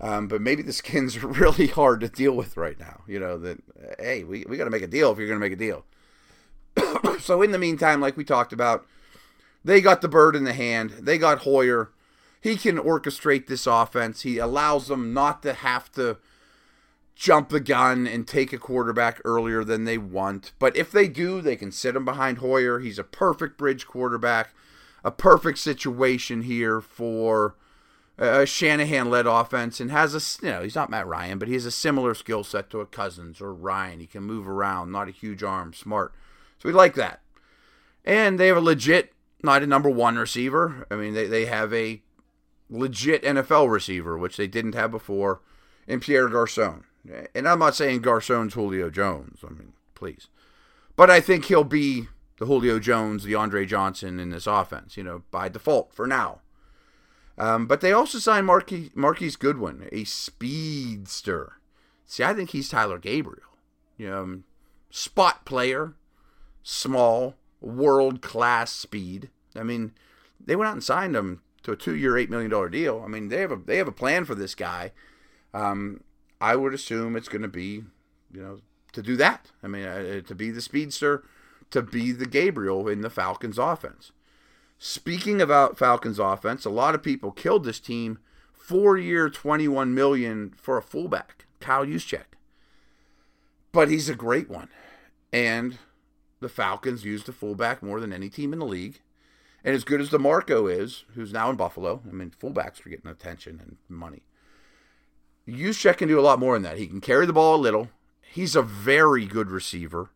Um, 0.01 0.29
but 0.29 0.43
maybe 0.43 0.63
the 0.63 0.73
skins 0.73 1.17
are 1.17 1.27
really 1.27 1.69
hard 1.69 2.01
to 2.01 2.09
deal 2.09 2.33
with 2.33 2.57
right 2.57 2.79
now. 2.79 3.03
You 3.07 3.19
know 3.19 3.39
that 3.39 3.59
hey, 3.99 4.25
we 4.25 4.45
we 4.49 4.57
got 4.57 4.65
to 4.65 4.71
make 4.71 4.83
a 4.83 4.89
deal 4.89 5.11
if 5.13 5.19
you're 5.19 5.29
going 5.29 5.41
to 5.41 5.45
make 5.45 5.53
a 5.53 5.57
deal. 5.57 5.85
so 7.21 7.43
in 7.43 7.53
the 7.53 7.59
meantime, 7.59 8.01
like 8.01 8.17
we 8.17 8.25
talked 8.25 8.53
about, 8.53 8.87
they 9.65 9.81
got 9.81 10.03
the 10.03 10.09
bird 10.09 10.37
in 10.37 10.45
the 10.45 10.53
hand. 10.53 10.91
They 11.01 11.19
got 11.19 11.41
Hoyer. 11.41 11.91
He 12.41 12.57
can 12.57 12.79
orchestrate 12.79 13.47
this 13.47 13.67
offense. 13.67 14.23
He 14.23 14.39
allows 14.39 14.89
them 14.89 15.13
not 15.13 15.43
to 15.43 15.55
have 15.55 15.91
to 15.93 16.19
jump 17.17 17.49
the 17.49 17.61
gun 17.61 18.07
and 18.07 18.29
take 18.29 18.53
a 18.53 18.59
quarterback 18.59 19.21
earlier 19.25 19.65
than 19.65 19.85
they 19.85 19.99
want. 19.99 20.53
But 20.59 20.77
if 20.77 20.93
they 20.93 21.09
do, 21.09 21.41
they 21.41 21.57
can 21.57 21.73
sit 21.73 21.97
him 21.97 22.05
behind 22.05 22.39
Hoyer. 22.39 22.79
He's 22.79 22.99
a 22.99 23.05
perfect 23.05 23.57
bridge 23.57 23.87
quarterback, 23.87 24.55
a 25.03 25.11
perfect 25.11 25.59
situation 25.59 26.43
here 26.43 26.81
for 26.81 27.57
a 28.19 28.47
Shanahan 28.47 29.11
led 29.11 29.27
offense 29.27 29.79
and 29.79 29.91
has 29.91 30.15
a, 30.15 30.47
you 30.47 30.53
know, 30.53 30.63
he's 30.63 30.75
not 30.75 30.91
Matt 30.91 31.07
Ryan, 31.07 31.39
but 31.39 31.49
he 31.49 31.55
has 31.55 31.67
a 31.67 31.71
similar 31.71 32.15
skill 32.15 32.45
set 32.45 32.71
to 32.71 32.81
a 32.81 32.87
Cousins 32.87 33.41
or 33.41 33.53
Ryan. 33.53 34.01
He 34.01 34.07
can 34.07 34.23
move 34.23 34.49
around, 34.49 34.91
not 34.91 35.09
a 35.09 35.13
huge 35.13 35.43
arm, 35.43 35.75
smart. 35.75 36.15
So 36.59 36.69
we 36.69 36.73
like 36.73 36.95
that. 36.95 37.21
And 38.05 38.41
they 38.41 38.47
have 38.47 38.57
a 38.57 38.61
legit, 38.61 39.13
not 39.43 39.63
a 39.63 39.67
number 39.67 39.91
one 39.91 40.17
receiver. 40.17 40.87
I 40.91 40.95
mean, 40.95 41.13
they, 41.13 41.27
they 41.27 41.45
have 41.47 41.75
a 41.75 42.03
legit 42.71 43.23
NFL 43.23 43.71
receiver, 43.71 44.17
which 44.17 44.37
they 44.37 44.47
didn't 44.47 44.75
have 44.75 44.91
before, 44.91 45.43
in 45.87 46.01
Pierre 46.01 46.29
Garcon. 46.29 46.85
And 47.35 47.47
I'm 47.47 47.59
not 47.59 47.77
saying 47.77 48.01
Garcon's 48.01 48.55
Julio 48.55 48.91
Jones. 48.91 49.41
I 49.45 49.51
mean, 49.51 49.75
please. 49.95 50.29
But 50.97 51.11
I 51.11 51.21
think 51.21 51.45
he'll 51.45 51.65
be 51.65 52.09
the 52.39 52.47
Julio 52.47 52.79
Jones, 52.79 53.25
the 53.25 53.35
Andre 53.35 53.67
Johnson 53.67 54.19
in 54.19 54.31
this 54.31 54.47
offense, 54.47 54.97
you 54.97 55.05
know, 55.05 55.23
by 55.31 55.49
default 55.49 55.93
for 55.93 56.07
now. 56.07 56.41
Um, 57.39 57.67
but 57.67 57.81
they 57.81 57.93
also 57.93 58.19
signed 58.19 58.47
Marquise, 58.47 58.91
Marquise 58.95 59.37
Goodwin, 59.37 59.89
a 59.93 60.05
speedster. 60.05 61.55
See, 62.07 62.25
I 62.25 62.33
think 62.33 62.51
he's 62.51 62.69
Taylor 62.69 62.99
Gabriel. 62.99 63.43
You 63.99 64.11
know, 64.11 64.23
um, 64.23 64.45
spot 64.91 65.45
player, 65.45 65.95
small, 66.63 67.35
world 67.61 68.23
class 68.23 68.73
speed. 68.73 69.31
I 69.55 69.63
mean, 69.63 69.93
they 70.45 70.57
went 70.57 70.69
out 70.69 70.75
and 70.75 70.85
signed 70.85 71.17
him 71.17 71.43
to 71.63 71.73
a 71.73 71.77
two-year, 71.77 72.17
eight 72.17 72.31
million 72.31 72.51
dollar 72.51 72.69
deal. 72.69 73.03
I 73.05 73.09
mean, 73.09 73.29
they 73.29 73.41
have 73.41 73.53
a 73.53 73.57
they 73.57 73.77
have 73.79 73.89
a 73.89 73.93
plan 73.93 74.25
for 74.25 74.35
this 74.35 74.55
guy. 74.55 74.93
Um, 75.53 76.03
I 76.41 76.57
would 76.57 76.75
assume 76.75 77.17
it's 77.17 77.29
going 77.29 77.43
to 77.43 77.49
be, 77.49 77.85
you 78.33 78.43
know, 78.43 78.61
to 78.93 79.03
do 79.03 79.17
that. 79.17 79.51
I 79.63 79.69
mean, 79.69 79.85
uh, 79.85 80.21
to 80.21 80.35
be 80.35 80.51
the 80.51 80.61
speedster, 80.61 81.25
to 81.71 81.83
be 81.83 82.13
the 82.13 82.27
Gabriel 82.27 82.89
in 82.89 83.01
the 83.01 83.11
Falcons 83.11 83.59
offense. 83.59 84.13
Speaking 84.79 85.41
about 85.41 85.79
Falcons 85.79 86.19
offense, 86.19 86.65
a 86.65 86.71
lot 86.71 86.95
of 86.95 87.03
people 87.03 87.31
killed 87.31 87.65
this 87.65 87.81
team. 87.81 88.19
Four 88.53 88.99
year, 88.99 89.31
21 89.31 89.95
million 89.95 90.53
for 90.57 90.77
a 90.77 90.83
fullback, 90.83 91.47
Kyle 91.61 91.87
Juszczyk. 91.87 92.37
But 93.73 93.89
he's 93.89 94.09
a 94.09 94.15
great 94.15 94.51
one. 94.51 94.69
And 95.33 95.79
the 96.41 96.49
Falcons 96.49 97.05
used 97.05 97.27
the 97.27 97.33
fullback 97.33 97.83
more 97.83 98.01
than 98.01 98.13
any 98.13 98.29
team 98.29 98.53
in 98.53 98.59
the 98.59 98.67
league. 98.67 99.01
And 99.65 99.75
as 99.75 99.85
good 99.85 100.01
as 100.01 100.11
DiMarco 100.11 100.73
is, 100.73 101.05
who's 101.15 101.33
now 101.33 101.51
in 101.51 101.57
Buffalo, 101.57 102.03
I 102.09 102.13
mean, 102.13 102.31
fullbacks 102.31 102.85
are 102.85 102.91
getting 102.91 103.11
attention 103.11 103.61
and 103.61 103.77
money. 103.89 104.23
Juszczyk 105.49 105.99
can 105.99 106.09
do 106.09 106.19
a 106.19 106.23
lot 106.23 106.39
more 106.39 106.55
than 106.55 106.63
that. 106.63 106.79
He 106.79 106.87
can 106.87 107.01
carry 107.01 107.27
the 107.27 107.33
ball 107.33 107.57
a 107.57 107.59
little. 107.59 107.91
He's 108.21 108.57
a 108.57 108.63
very 108.63 109.27
good 109.27 109.51
receiver. 109.51 110.11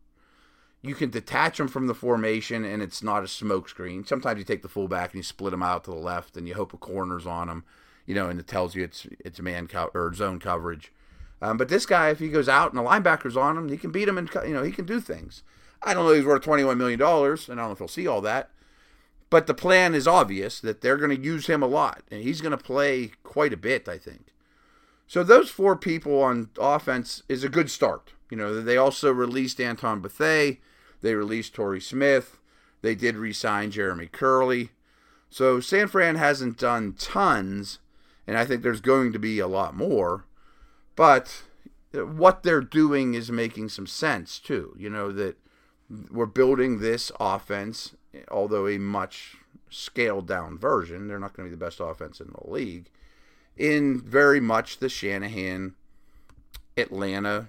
You 0.82 0.94
can 0.94 1.10
detach 1.10 1.60
him 1.60 1.68
from 1.68 1.86
the 1.88 1.94
formation, 1.94 2.64
and 2.64 2.82
it's 2.82 3.02
not 3.02 3.22
a 3.22 3.26
smokescreen. 3.26 4.06
Sometimes 4.06 4.38
you 4.38 4.44
take 4.44 4.62
the 4.62 4.68
fullback 4.68 5.12
and 5.12 5.18
you 5.18 5.22
split 5.22 5.52
him 5.52 5.62
out 5.62 5.84
to 5.84 5.90
the 5.90 5.96
left, 5.96 6.36
and 6.36 6.48
you 6.48 6.54
hope 6.54 6.72
a 6.72 6.78
corner's 6.78 7.26
on 7.26 7.48
him, 7.48 7.64
you 8.06 8.14
know, 8.14 8.28
and 8.28 8.40
it 8.40 8.46
tells 8.46 8.74
you 8.74 8.82
it's 8.82 9.06
it's 9.18 9.40
man 9.40 9.66
co- 9.66 9.90
or 9.94 10.14
zone 10.14 10.38
coverage. 10.38 10.92
Um, 11.42 11.56
but 11.56 11.68
this 11.68 11.86
guy, 11.86 12.10
if 12.10 12.18
he 12.18 12.28
goes 12.28 12.48
out 12.48 12.72
and 12.72 12.78
the 12.78 12.88
linebacker's 12.88 13.36
on 13.36 13.56
him, 13.56 13.68
he 13.68 13.76
can 13.76 13.90
beat 13.90 14.08
him, 14.08 14.16
and 14.16 14.30
you 14.46 14.54
know 14.54 14.62
he 14.62 14.72
can 14.72 14.86
do 14.86 15.00
things. 15.00 15.42
I 15.82 15.94
don't 15.94 16.06
know 16.06 16.12
he's 16.12 16.24
worth 16.24 16.42
twenty 16.42 16.64
one 16.64 16.78
million 16.78 16.98
dollars, 16.98 17.48
and 17.48 17.60
I 17.60 17.62
don't 17.62 17.70
know 17.70 17.72
if 17.72 17.78
he'll 17.78 17.88
see 17.88 18.06
all 18.06 18.20
that. 18.22 18.50
But 19.28 19.46
the 19.46 19.54
plan 19.54 19.94
is 19.94 20.08
obvious 20.08 20.60
that 20.60 20.80
they're 20.80 20.96
going 20.96 21.16
to 21.16 21.22
use 21.22 21.46
him 21.46 21.62
a 21.62 21.66
lot, 21.66 22.02
and 22.10 22.22
he's 22.22 22.40
going 22.40 22.50
to 22.50 22.58
play 22.58 23.12
quite 23.22 23.52
a 23.52 23.56
bit, 23.56 23.88
I 23.88 23.96
think. 23.96 24.34
So 25.06 25.22
those 25.22 25.50
four 25.50 25.76
people 25.76 26.20
on 26.22 26.50
offense 26.58 27.22
is 27.28 27.44
a 27.44 27.48
good 27.48 27.70
start. 27.70 28.12
You 28.30 28.36
know, 28.36 28.60
they 28.60 28.76
also 28.76 29.12
released 29.12 29.60
Antoine 29.60 30.00
Bethea. 30.00 30.56
They 31.00 31.14
released 31.14 31.54
Torrey 31.54 31.80
Smith. 31.80 32.38
They 32.82 32.94
did 32.94 33.16
re-sign 33.16 33.70
Jeremy 33.70 34.06
Kerley. 34.06 34.70
So 35.28 35.60
San 35.60 35.88
Fran 35.88 36.16
hasn't 36.16 36.58
done 36.58 36.94
tons, 36.94 37.78
and 38.26 38.36
I 38.36 38.44
think 38.44 38.62
there's 38.62 38.80
going 38.80 39.12
to 39.12 39.18
be 39.18 39.38
a 39.38 39.46
lot 39.46 39.76
more. 39.76 40.24
But 40.96 41.42
what 41.92 42.42
they're 42.42 42.60
doing 42.60 43.14
is 43.14 43.30
making 43.30 43.68
some 43.68 43.86
sense 43.86 44.38
too. 44.38 44.74
You 44.78 44.90
know 44.90 45.12
that 45.12 45.36
we're 46.10 46.26
building 46.26 46.78
this 46.78 47.12
offense, 47.20 47.94
although 48.30 48.66
a 48.66 48.78
much 48.78 49.36
scaled 49.70 50.26
down 50.26 50.58
version. 50.58 51.06
They're 51.06 51.18
not 51.18 51.34
going 51.34 51.48
to 51.48 51.50
be 51.50 51.58
the 51.58 51.64
best 51.64 51.80
offense 51.80 52.20
in 52.20 52.32
the 52.32 52.50
league 52.50 52.90
in 53.56 54.00
very 54.00 54.40
much 54.40 54.78
the 54.78 54.88
Shanahan 54.88 55.74
Atlanta, 56.76 57.48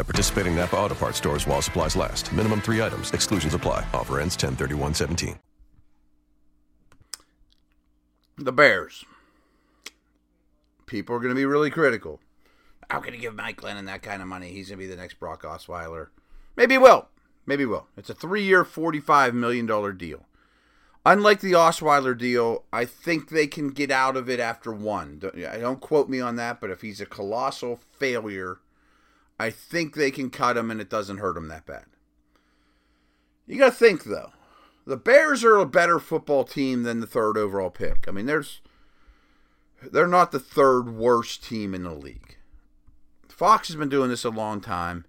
At 0.00 0.06
participating 0.06 0.56
Napa 0.56 0.78
Auto 0.78 0.94
Parts 0.94 1.18
stores 1.18 1.46
while 1.46 1.60
supplies 1.60 1.94
last. 1.94 2.32
Minimum 2.32 2.62
three 2.62 2.80
items. 2.80 3.12
Exclusions 3.12 3.52
apply. 3.52 3.84
Offer 3.92 4.20
ends 4.20 4.34
10-31-17. 4.34 5.36
The 8.38 8.50
Bears. 8.50 9.04
People 10.86 11.14
are 11.14 11.18
going 11.18 11.34
to 11.34 11.38
be 11.38 11.44
really 11.44 11.68
critical. 11.68 12.18
How 12.88 13.00
can 13.00 13.12
you 13.12 13.20
give 13.20 13.34
Mike 13.34 13.60
Glennon 13.60 13.84
that 13.86 14.00
kind 14.00 14.22
of 14.22 14.28
money? 14.28 14.52
He's 14.52 14.70
going 14.70 14.78
to 14.78 14.86
be 14.86 14.90
the 14.90 14.96
next 14.96 15.20
Brock 15.20 15.42
Osweiler. 15.42 16.06
Maybe 16.56 16.74
he 16.74 16.78
will. 16.78 17.08
Maybe 17.44 17.64
he 17.64 17.66
will. 17.66 17.86
It's 17.98 18.08
a 18.08 18.14
three 18.14 18.42
year, 18.42 18.64
$45 18.64 19.34
million 19.34 19.66
deal. 19.98 20.24
Unlike 21.04 21.40
the 21.40 21.52
Osweiler 21.52 22.16
deal, 22.16 22.64
I 22.72 22.86
think 22.86 23.28
they 23.28 23.46
can 23.46 23.68
get 23.68 23.90
out 23.90 24.16
of 24.16 24.30
it 24.30 24.40
after 24.40 24.72
one. 24.72 25.18
Don't, 25.18 25.38
don't 25.38 25.80
quote 25.80 26.08
me 26.08 26.20
on 26.20 26.36
that, 26.36 26.58
but 26.58 26.70
if 26.70 26.80
he's 26.80 27.02
a 27.02 27.06
colossal 27.06 27.78
failure, 27.98 28.60
I 29.40 29.50
think 29.50 29.94
they 29.94 30.10
can 30.10 30.28
cut 30.28 30.58
him 30.58 30.70
and 30.70 30.82
it 30.82 30.90
doesn't 30.90 31.16
hurt 31.16 31.38
him 31.38 31.48
that 31.48 31.64
bad. 31.64 31.86
You 33.46 33.58
got 33.58 33.70
to 33.70 33.78
think, 33.78 34.04
though. 34.04 34.32
The 34.86 34.98
Bears 34.98 35.42
are 35.44 35.56
a 35.56 35.64
better 35.64 35.98
football 35.98 36.44
team 36.44 36.82
than 36.82 37.00
the 37.00 37.06
third 37.06 37.38
overall 37.38 37.70
pick. 37.70 38.04
I 38.06 38.10
mean, 38.10 38.26
there's 38.26 38.60
they're 39.90 40.06
not 40.06 40.30
the 40.30 40.38
third 40.38 40.94
worst 40.94 41.42
team 41.42 41.74
in 41.74 41.84
the 41.84 41.94
league. 41.94 42.36
Fox 43.28 43.68
has 43.68 43.76
been 43.76 43.88
doing 43.88 44.10
this 44.10 44.24
a 44.24 44.30
long 44.30 44.60
time. 44.60 45.06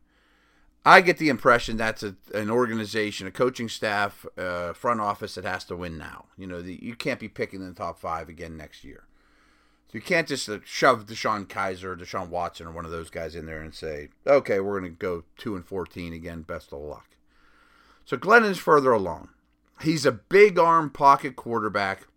I 0.85 1.01
get 1.01 1.17
the 1.17 1.27
impression 1.27 1.75
that's 1.75 2.01
a, 2.01 2.15
an 2.33 2.50
organization, 2.50 3.27
a 3.27 3.31
coaching 3.31 3.67
staff, 3.67 4.25
uh, 4.38 4.71
front 4.71 5.01
office 5.01 5.35
that 5.35 5.43
has 5.43 5.65
to 5.65 5.75
win 5.75 5.97
now. 5.97 6.27
You 6.38 6.47
know, 6.47 6.61
the, 6.61 6.79
you 6.81 6.95
can't 6.95 7.19
be 7.19 7.27
picking 7.27 7.59
in 7.59 7.67
the 7.67 7.75
top 7.75 8.00
five 8.00 8.29
again 8.29 8.55
next 8.55 8.85
year. 8.85 9.03
You 9.91 10.01
can't 10.01 10.27
just 10.27 10.48
uh, 10.48 10.60
shove 10.63 11.05
DeShone 11.05 11.48
Kizer, 11.48 12.00
Deshaun 12.00 12.29
Watson, 12.29 12.67
or 12.67 12.71
one 12.71 12.86
of 12.86 12.91
those 12.91 13.10
guys 13.10 13.36
in 13.36 13.45
there 13.45 13.62
and 13.62 13.74
say, 13.74 14.10
"Okay, 14.25 14.60
we're 14.60 14.79
going 14.79 14.91
to 14.91 14.98
go 14.98 15.24
two 15.38 15.55
and 15.55 15.65
fourteen 15.65 16.13
again. 16.13 16.43
Best 16.43 16.71
of 16.71 16.79
luck." 16.79 17.07
So 18.05 18.17
Glennon's 18.17 18.57
further 18.57 18.91
along. 18.91 19.29
He's 19.81 20.05
a 20.05 20.12
big 20.12 20.57
arm 20.57 20.89
pocket 20.89 21.36
quarterback 21.36 22.07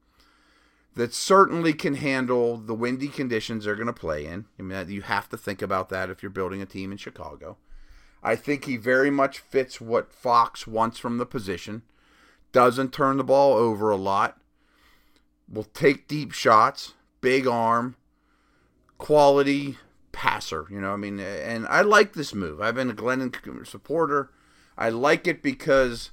that 0.95 1.13
certainly 1.13 1.73
can 1.73 1.95
handle 1.95 2.57
the 2.57 2.75
windy 2.75 3.09
conditions 3.09 3.65
they're 3.65 3.75
going 3.75 3.87
to 3.87 3.93
play 3.93 4.25
in. 4.27 4.47
I 4.59 4.63
mean, 4.63 4.89
you 4.91 5.03
have 5.03 5.29
to 5.31 5.37
think 5.37 5.61
about 5.61 5.89
that 5.89 6.11
if 6.11 6.23
you're 6.23 6.31
building 6.31 6.63
a 6.63 6.67
team 6.67 6.93
in 6.93 6.99
Chicago. 6.99 7.57
I 8.23 8.37
think 8.37 8.65
he 8.65 8.77
very 8.77 9.11
much 9.11 9.39
fits 9.39 9.81
what 9.81 10.13
Fox 10.13 10.67
wants 10.67 10.99
from 10.99 11.19
the 11.19 11.27
position. 11.27 11.83
Doesn't 12.53 12.93
turn 12.93 13.17
the 13.17 13.25
ball 13.25 13.55
over 13.55 13.91
a 13.91 13.97
lot. 13.97 14.41
Will 15.53 15.65
take 15.65 16.09
deep 16.09 16.33
shots, 16.33 16.95
big 17.25 17.47
arm, 17.47 17.97
quality 18.99 19.79
passer. 20.13 20.67
You 20.71 20.79
know, 20.79 20.93
I 20.93 20.97
mean, 20.97 21.19
and 21.19 21.67
I 21.69 21.81
like 21.81 22.13
this 22.13 22.35
move. 22.35 22.61
I've 22.61 22.75
been 22.75 22.91
a 22.91 22.95
Glennon 22.95 23.67
supporter. 23.67 24.31
I 24.77 24.91
like 24.91 25.27
it 25.27 25.43
because 25.43 26.11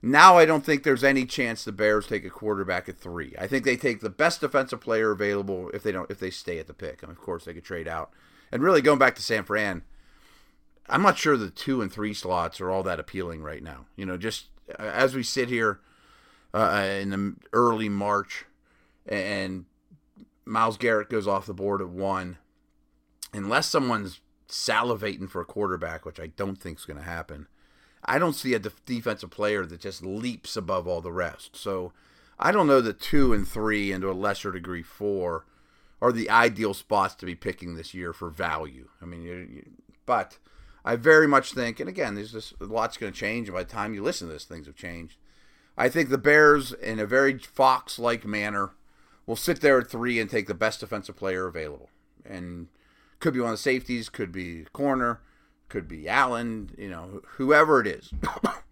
now 0.00 0.38
I 0.38 0.46
don't 0.46 0.64
think 0.64 0.84
there's 0.84 1.02
any 1.02 1.26
chance 1.26 1.64
the 1.64 1.72
Bears 1.72 2.06
take 2.06 2.24
a 2.24 2.30
quarterback 2.30 2.88
at 2.88 2.96
three. 2.96 3.34
I 3.38 3.48
think 3.48 3.64
they 3.64 3.76
take 3.76 4.00
the 4.00 4.08
best 4.08 4.40
defensive 4.40 4.80
player 4.80 5.10
available 5.10 5.68
if 5.74 5.82
they 5.82 5.90
don't 5.90 6.10
if 6.10 6.20
they 6.20 6.30
stay 6.30 6.60
at 6.60 6.68
the 6.68 6.74
pick. 6.74 7.02
And 7.02 7.10
of 7.10 7.18
course 7.18 7.44
they 7.44 7.54
could 7.54 7.64
trade 7.64 7.88
out. 7.88 8.12
And 8.52 8.62
really 8.62 8.82
going 8.82 9.00
back 9.00 9.16
to 9.16 9.22
San 9.22 9.42
Fran, 9.42 9.82
I'm 10.88 11.02
not 11.02 11.18
sure 11.18 11.36
the 11.36 11.50
two 11.50 11.82
and 11.82 11.92
three 11.92 12.14
slots 12.14 12.60
are 12.60 12.70
all 12.70 12.84
that 12.84 13.00
appealing 13.00 13.42
right 13.42 13.62
now. 13.62 13.86
You 13.96 14.06
know, 14.06 14.16
just 14.16 14.46
as 14.78 15.14
we 15.14 15.24
sit 15.24 15.48
here 15.48 15.80
uh, 16.54 16.86
in 17.00 17.10
the 17.10 17.34
early 17.52 17.88
March, 17.88 18.44
and 19.06 19.64
Myles 20.44 20.76
Garrett 20.76 21.10
goes 21.10 21.28
off 21.28 21.46
the 21.46 21.54
board 21.54 21.80
at 21.80 21.88
one, 21.88 22.38
unless 23.32 23.68
someone's 23.68 24.20
salivating 24.48 25.28
for 25.28 25.40
a 25.40 25.46
quarterback, 25.46 26.04
which 26.04 26.20
I 26.20 26.26
don't 26.26 26.56
think 26.56 26.78
is 26.78 26.84
going 26.84 26.98
to 26.98 27.04
happen. 27.04 27.46
I 28.04 28.18
don't 28.18 28.34
see 28.34 28.52
a 28.52 28.58
def- 28.58 28.84
defensive 28.84 29.30
player 29.30 29.64
that 29.64 29.80
just 29.80 30.02
leaps 30.02 30.56
above 30.56 30.88
all 30.88 31.00
the 31.00 31.12
rest. 31.12 31.56
So 31.56 31.92
I 32.38 32.50
don't 32.50 32.66
know 32.66 32.80
that 32.80 33.00
two 33.00 33.32
and 33.32 33.46
three, 33.46 33.92
and 33.92 34.02
to 34.02 34.10
a 34.10 34.12
lesser 34.12 34.52
degree 34.52 34.82
four, 34.82 35.46
are 36.00 36.12
the 36.12 36.28
ideal 36.28 36.74
spots 36.74 37.14
to 37.14 37.26
be 37.26 37.36
picking 37.36 37.76
this 37.76 37.94
year 37.94 38.12
for 38.12 38.28
value. 38.28 38.88
I 39.00 39.04
mean, 39.04 39.22
you, 39.22 39.34
you, 39.34 39.70
but 40.04 40.38
I 40.84 40.96
very 40.96 41.28
much 41.28 41.52
think, 41.52 41.78
and 41.78 41.88
again, 41.88 42.16
there's 42.16 42.32
just 42.32 42.54
a 42.60 42.64
lot's 42.64 42.96
going 42.96 43.12
to 43.12 43.18
change. 43.18 43.52
By 43.52 43.62
the 43.62 43.70
time 43.70 43.94
you 43.94 44.02
listen 44.02 44.26
to 44.26 44.32
this, 44.32 44.44
things 44.44 44.66
have 44.66 44.74
changed. 44.74 45.16
I 45.78 45.88
think 45.88 46.08
the 46.08 46.18
Bears, 46.18 46.72
in 46.72 46.98
a 46.98 47.06
very 47.06 47.38
Fox-like 47.38 48.26
manner, 48.26 48.72
will 49.26 49.36
sit 49.36 49.60
there 49.60 49.78
at 49.78 49.88
three 49.88 50.20
and 50.20 50.28
take 50.28 50.46
the 50.46 50.54
best 50.54 50.80
defensive 50.80 51.16
player 51.16 51.46
available, 51.46 51.90
and 52.24 52.68
could 53.20 53.34
be 53.34 53.40
one 53.40 53.50
of 53.50 53.54
the 53.54 53.62
safeties, 53.62 54.08
could 54.08 54.32
be 54.32 54.64
corner, 54.72 55.20
could 55.68 55.88
be 55.88 56.08
Allen, 56.08 56.70
you 56.76 56.90
know, 56.90 57.22
whoever 57.36 57.80
it 57.80 57.86
is, 57.86 58.12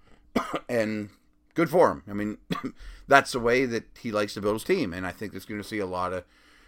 and 0.68 1.10
good 1.54 1.70
for 1.70 1.90
him. 1.90 2.02
I 2.08 2.12
mean, 2.12 2.38
that's 3.08 3.32
the 3.32 3.40
way 3.40 3.64
that 3.66 3.84
he 3.98 4.12
likes 4.12 4.34
to 4.34 4.40
build 4.40 4.56
his 4.56 4.64
team, 4.64 4.92
and 4.92 5.06
I 5.06 5.12
think 5.12 5.34
it's 5.34 5.44
going 5.44 5.60
to 5.62 5.68
see 5.68 5.78
a 5.78 5.86
lot 5.86 6.12
of 6.12 6.24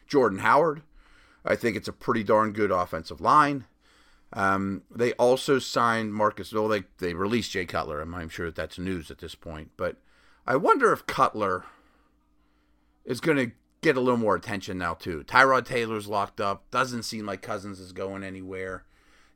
Jordan 0.06 0.38
Howard. 0.40 0.82
I 1.44 1.56
think 1.56 1.76
it's 1.76 1.88
a 1.88 1.92
pretty 1.92 2.22
darn 2.22 2.52
good 2.52 2.70
offensive 2.70 3.20
line. 3.20 3.66
Um, 4.32 4.82
they 4.90 5.12
also 5.14 5.58
signed 5.58 6.14
Marcus. 6.14 6.52
Well, 6.52 6.68
they 6.68 6.84
they 6.98 7.14
released 7.14 7.50
Jay 7.50 7.66
Cutler. 7.66 8.00
I'm, 8.00 8.14
I'm 8.14 8.28
sure 8.28 8.46
that 8.46 8.54
that's 8.54 8.78
news 8.78 9.10
at 9.10 9.18
this 9.18 9.34
point, 9.34 9.72
but 9.76 9.96
I 10.46 10.56
wonder 10.56 10.92
if 10.92 11.06
Cutler 11.06 11.64
is 13.04 13.20
going 13.20 13.36
to 13.36 13.52
get 13.82 13.96
a 13.96 14.00
little 14.00 14.18
more 14.18 14.36
attention 14.36 14.78
now 14.78 14.94
too. 14.94 15.24
Tyrod 15.26 15.66
Taylor's 15.66 16.06
locked 16.06 16.40
up. 16.40 16.70
Doesn't 16.70 17.02
seem 17.02 17.26
like 17.26 17.42
Cousins 17.42 17.80
is 17.80 17.92
going 17.92 18.22
anywhere. 18.22 18.84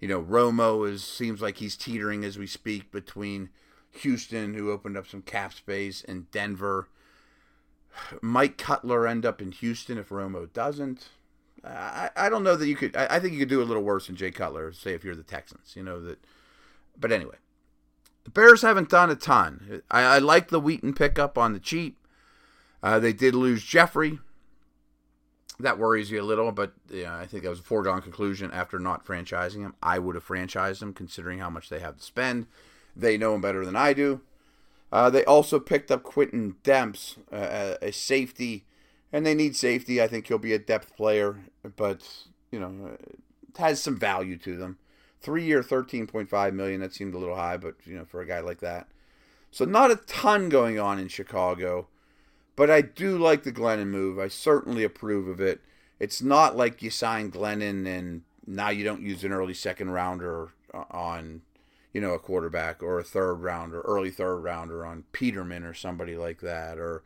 You 0.01 0.09
know, 0.09 0.23
Romo 0.23 0.89
is 0.89 1.05
seems 1.05 1.43
like 1.43 1.59
he's 1.59 1.77
teetering 1.77 2.25
as 2.25 2.39
we 2.39 2.47
speak 2.47 2.91
between 2.91 3.51
Houston, 4.01 4.55
who 4.55 4.71
opened 4.71 4.97
up 4.97 5.07
some 5.07 5.23
cap 5.23 5.53
space, 5.53 6.05
and 6.07 6.31
Denver. 6.31 6.89
Might 8.21 8.59
Cutler 8.59 9.07
end 9.07 9.25
up 9.25 9.41
in 9.41 9.53
Houston 9.53 9.99
if 9.99 10.11
Romo 10.11 10.53
doesn't? 10.53 11.09
I, 11.65 12.11
I 12.15 12.29
don't 12.29 12.45
know 12.45 12.57
that 12.57 12.69
you 12.69 12.77
could. 12.77 12.97
I, 12.97 13.17
I 13.17 13.21
think 13.21 13.33
you 13.33 13.41
could 13.41 13.49
do 13.49 13.63
a 13.63 13.65
little 13.65 13.83
worse 13.83 14.07
than 14.07 14.17
Jay 14.17 14.31
Cutler, 14.31 14.73
say 14.73 14.93
if 14.93 15.03
you're 15.03 15.17
the 15.17 15.23
Texans. 15.23 15.75
You 15.75 15.83
know 15.83 16.01
that. 16.03 16.19
But 16.99 17.11
anyway, 17.11 17.37
the 18.25 18.31
Bears 18.31 18.63
haven't 18.63 18.91
done 18.91 19.11
a 19.11 19.17
ton. 19.17 19.83
I, 19.91 20.03
I 20.03 20.19
like 20.19 20.49
the 20.49 20.61
Wheaton 20.61 20.95
pickup 20.95 21.37
on 21.37 21.53
the 21.53 21.59
cheap. 21.59 21.99
Uh, 22.83 22.99
they 23.01 23.13
did 23.13 23.35
lose 23.35 23.65
Jeffery. 23.65 24.21
That 25.59 25.79
worries 25.79 26.11
you 26.11 26.21
a 26.21 26.23
little, 26.23 26.53
but 26.53 26.75
yeah, 26.91 27.17
I 27.17 27.27
think 27.27 27.43
that 27.43 27.51
was 27.51 27.61
a 27.61 27.65
foregone 27.65 28.03
conclusion 28.03 28.51
after 28.51 28.79
not 28.79 29.07
franchising 29.07 29.63
him. 29.63 29.75
I 29.83 29.99
would 29.99 30.15
have 30.15 30.27
franchised 30.27 30.83
him 30.83 30.93
considering 30.93 31.39
how 31.39 31.49
much 31.49 31.71
they 31.71 31.81
have 31.81 31.97
to 31.97 32.03
spend. 32.03 32.47
They 32.95 33.17
know 33.17 33.35
him 33.35 33.41
better 33.41 33.65
than 33.65 33.77
I 33.77 33.95
do. 33.95 34.21
Uh, 34.93 35.11
they 35.11 35.25
also 35.25 35.59
picked 35.59 35.91
up 35.91 36.03
Quintin 36.03 36.57
Demps, 36.63 37.17
uh, 37.33 37.77
a 37.81 37.91
safety, 37.91 38.65
and 39.13 39.25
they 39.25 39.35
need 39.35 39.57
safety. 39.57 40.01
I 40.01 40.09
think 40.09 40.27
he'll 40.27 40.39
be 40.39 40.53
a 40.53 40.59
depth 40.59 40.95
player, 40.95 41.39
but 41.77 42.27
you 42.53 42.61
know, 42.61 42.97
it 43.01 43.19
has 43.59 43.83
some 43.83 43.99
value 43.99 44.37
to 44.39 44.57
them. 44.57 44.79
Three 45.21 45.45
year, 45.45 45.63
thirteen 45.63 46.07
point 46.07 46.29
five 46.29 46.55
million. 46.55 46.81
That 46.81 46.95
seemed 46.95 47.15
a 47.15 47.19
little 47.19 47.37
high, 47.37 47.57
but 47.57 47.75
you 47.85 47.97
know, 47.97 48.05
for 48.05 48.21
a 48.21 48.27
guy 48.27 48.41
like 48.41 48.61
that, 48.61 48.89
so 49.51 49.65
not 49.65 49.91
a 49.91 49.97
ton 49.97 50.49
going 50.49 50.79
on 50.79 50.99
in 50.99 51.09
Chicago. 51.09 51.89
But 52.57 52.71
I 52.71 52.81
do 52.81 53.19
like 53.19 53.43
the 53.43 53.53
Glennon 53.53 53.89
move. 53.89 54.19
I 54.19 54.29
certainly 54.29 54.83
approve 54.83 55.29
of 55.29 55.41
it. 55.41 55.61
It's 56.01 56.23
not 56.23 56.57
like 56.57 56.83
you 56.83 56.91
sign 56.91 57.31
Glennon 57.31 57.87
and 57.87 58.23
now 58.47 58.71
you 58.71 58.83
don't 58.83 59.03
use 59.03 59.25
an 59.25 59.33
early 59.33 59.55
second 59.55 59.91
rounder 59.91 60.51
on, 60.91 61.43
you 61.93 62.01
know, 62.01 62.13
a 62.13 62.19
quarterback 62.19 62.83
or 62.83 62.99
a 62.99 63.05
third 63.05 63.35
rounder, 63.37 63.83
early 63.83 64.11
third 64.11 64.39
rounder 64.39 64.87
on 64.87 65.05
Peterman 65.13 65.65
or 65.65 65.75
somebody 65.75 66.17
like 66.17 66.41
that, 66.41 66.79
or 66.79 67.03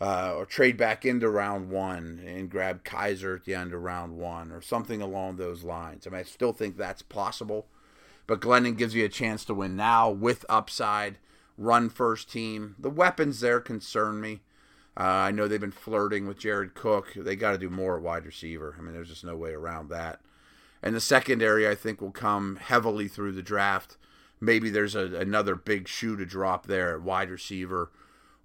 uh, 0.00 0.34
or 0.36 0.44
trade 0.44 0.76
back 0.76 1.04
into 1.04 1.28
round 1.28 1.70
one 1.70 2.22
and 2.26 2.50
grab 2.50 2.84
Kizer 2.84 3.36
at 3.36 3.44
the 3.44 3.54
end 3.54 3.72
of 3.72 3.82
round 3.82 4.16
one 4.16 4.52
or 4.52 4.60
something 4.60 5.00
along 5.00 5.36
those 5.36 5.64
lines. 5.64 6.06
I 6.06 6.10
mean, 6.10 6.20
I 6.20 6.24
still 6.24 6.52
think 6.52 6.76
that's 6.76 7.02
possible, 7.02 7.66
but 8.26 8.40
Glennon 8.40 8.76
gives 8.76 8.94
you 8.94 9.04
a 9.04 9.08
chance 9.08 9.44
to 9.46 9.54
win 9.54 9.74
now 9.76 10.10
with 10.10 10.44
upside. 10.48 11.18
Run 11.56 11.88
first 11.88 12.30
team. 12.30 12.74
The 12.78 12.90
weapons 12.90 13.40
there 13.40 13.60
concern 13.60 14.20
me. 14.20 14.40
Uh, 14.98 15.02
I 15.02 15.30
know 15.30 15.46
they've 15.46 15.60
been 15.60 15.70
flirting 15.70 16.26
with 16.26 16.38
Jared 16.38 16.74
Cook. 16.74 17.12
They 17.14 17.36
got 17.36 17.52
to 17.52 17.58
do 17.58 17.68
more 17.68 17.96
at 17.96 18.02
wide 18.02 18.24
receiver. 18.24 18.74
I 18.78 18.82
mean, 18.82 18.94
there's 18.94 19.10
just 19.10 19.24
no 19.24 19.36
way 19.36 19.52
around 19.52 19.90
that. 19.90 20.20
And 20.82 20.94
the 20.94 21.00
secondary, 21.00 21.68
I 21.68 21.74
think, 21.74 22.00
will 22.00 22.10
come 22.10 22.56
heavily 22.56 23.08
through 23.08 23.32
the 23.32 23.42
draft. 23.42 23.98
Maybe 24.40 24.70
there's 24.70 24.94
a, 24.94 25.16
another 25.16 25.54
big 25.54 25.88
shoe 25.88 26.16
to 26.16 26.24
drop 26.24 26.66
there 26.66 26.94
at 26.94 27.02
wide 27.02 27.30
receiver 27.30 27.90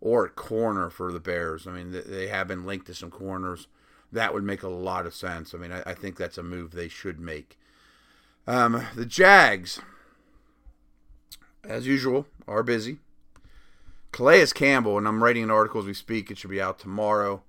or 0.01 0.25
at 0.25 0.35
corner 0.35 0.89
for 0.89 1.11
the 1.11 1.19
Bears. 1.19 1.67
I 1.67 1.71
mean, 1.71 1.91
they 1.91 2.27
have 2.27 2.47
been 2.47 2.65
linked 2.65 2.87
to 2.87 2.93
some 2.93 3.11
corners. 3.11 3.67
That 4.11 4.33
would 4.33 4.43
make 4.43 4.63
a 4.63 4.67
lot 4.67 5.05
of 5.05 5.13
sense. 5.13 5.53
I 5.53 5.57
mean, 5.57 5.71
I, 5.71 5.83
I 5.85 5.93
think 5.93 6.17
that's 6.17 6.37
a 6.37 6.43
move 6.43 6.71
they 6.71 6.89
should 6.89 7.19
make. 7.19 7.57
Um, 8.47 8.85
the 8.95 9.05
Jags, 9.05 9.79
as 11.63 11.87
usual, 11.87 12.25
are 12.47 12.63
busy. 12.63 12.99
Calais 14.11 14.47
Campbell, 14.47 14.97
and 14.97 15.07
I'm 15.07 15.23
writing 15.23 15.43
an 15.43 15.51
article 15.51 15.79
as 15.79 15.87
we 15.87 15.93
speak. 15.93 16.29
It 16.29 16.37
should 16.37 16.49
be 16.49 16.61
out 16.61 16.79
tomorrow. 16.79 17.43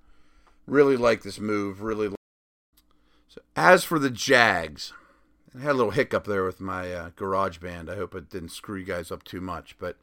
Really 0.66 0.97
like 0.97 1.23
this 1.23 1.40
move. 1.40 1.83
Really. 1.83 2.09
Like 2.09 2.16
so 3.28 3.40
as 3.57 3.85
for 3.85 3.99
the 3.99 4.11
Jags, 4.11 4.92
I 5.57 5.62
had 5.62 5.73
a 5.73 5.75
little 5.75 5.90
hiccup 5.90 6.25
there 6.25 6.45
with 6.45 6.61
my 6.61 6.92
uh, 6.92 7.11
garage 7.16 7.59
band. 7.59 7.90
I 7.90 7.97
hope 7.97 8.14
it 8.14 8.31
didn't 8.31 8.50
screw 8.50 8.78
you 8.78 8.85
guys 8.85 9.11
up 9.11 9.25
too 9.25 9.40
much. 9.40 9.76
But 9.78 9.97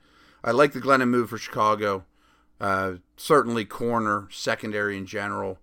I 0.43 0.51
like 0.51 0.73
the 0.73 0.81
Glennon 0.81 1.09
move 1.09 1.29
for 1.29 1.37
Chicago. 1.37 2.05
Uh, 2.59 2.95
certainly 3.15 3.63
corner, 3.63 4.27
secondary 4.31 4.97
in 4.97 5.05
general. 5.05 5.59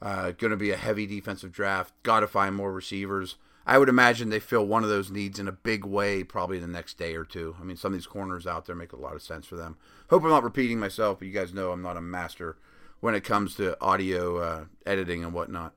Uh, 0.00 0.30
going 0.30 0.50
to 0.50 0.56
be 0.56 0.70
a 0.70 0.76
heavy 0.76 1.06
defensive 1.06 1.52
draft. 1.52 1.92
Got 2.02 2.20
to 2.20 2.26
find 2.26 2.54
more 2.54 2.72
receivers. 2.72 3.36
I 3.70 3.78
would 3.78 3.88
imagine 3.88 4.30
they 4.30 4.40
fill 4.40 4.66
one 4.66 4.82
of 4.82 4.88
those 4.88 5.12
needs 5.12 5.38
in 5.38 5.46
a 5.46 5.52
big 5.52 5.84
way 5.84 6.24
probably 6.24 6.56
in 6.56 6.62
the 6.62 6.68
next 6.68 6.98
day 6.98 7.14
or 7.14 7.22
two. 7.22 7.54
I 7.60 7.62
mean, 7.62 7.76
some 7.76 7.92
of 7.92 7.98
these 8.00 8.06
corners 8.06 8.44
out 8.44 8.66
there 8.66 8.74
make 8.74 8.92
a 8.92 8.96
lot 8.96 9.14
of 9.14 9.22
sense 9.22 9.46
for 9.46 9.54
them. 9.54 9.76
Hope 10.08 10.24
I'm 10.24 10.30
not 10.30 10.42
repeating 10.42 10.80
myself, 10.80 11.20
but 11.20 11.28
you 11.28 11.32
guys 11.32 11.54
know 11.54 11.70
I'm 11.70 11.80
not 11.80 11.96
a 11.96 12.00
master 12.00 12.56
when 12.98 13.14
it 13.14 13.22
comes 13.22 13.54
to 13.54 13.80
audio 13.80 14.38
uh, 14.38 14.64
editing 14.84 15.22
and 15.22 15.32
whatnot. 15.32 15.72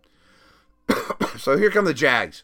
so 1.38 1.56
here 1.56 1.70
come 1.70 1.86
the 1.86 1.94
Jags. 1.94 2.42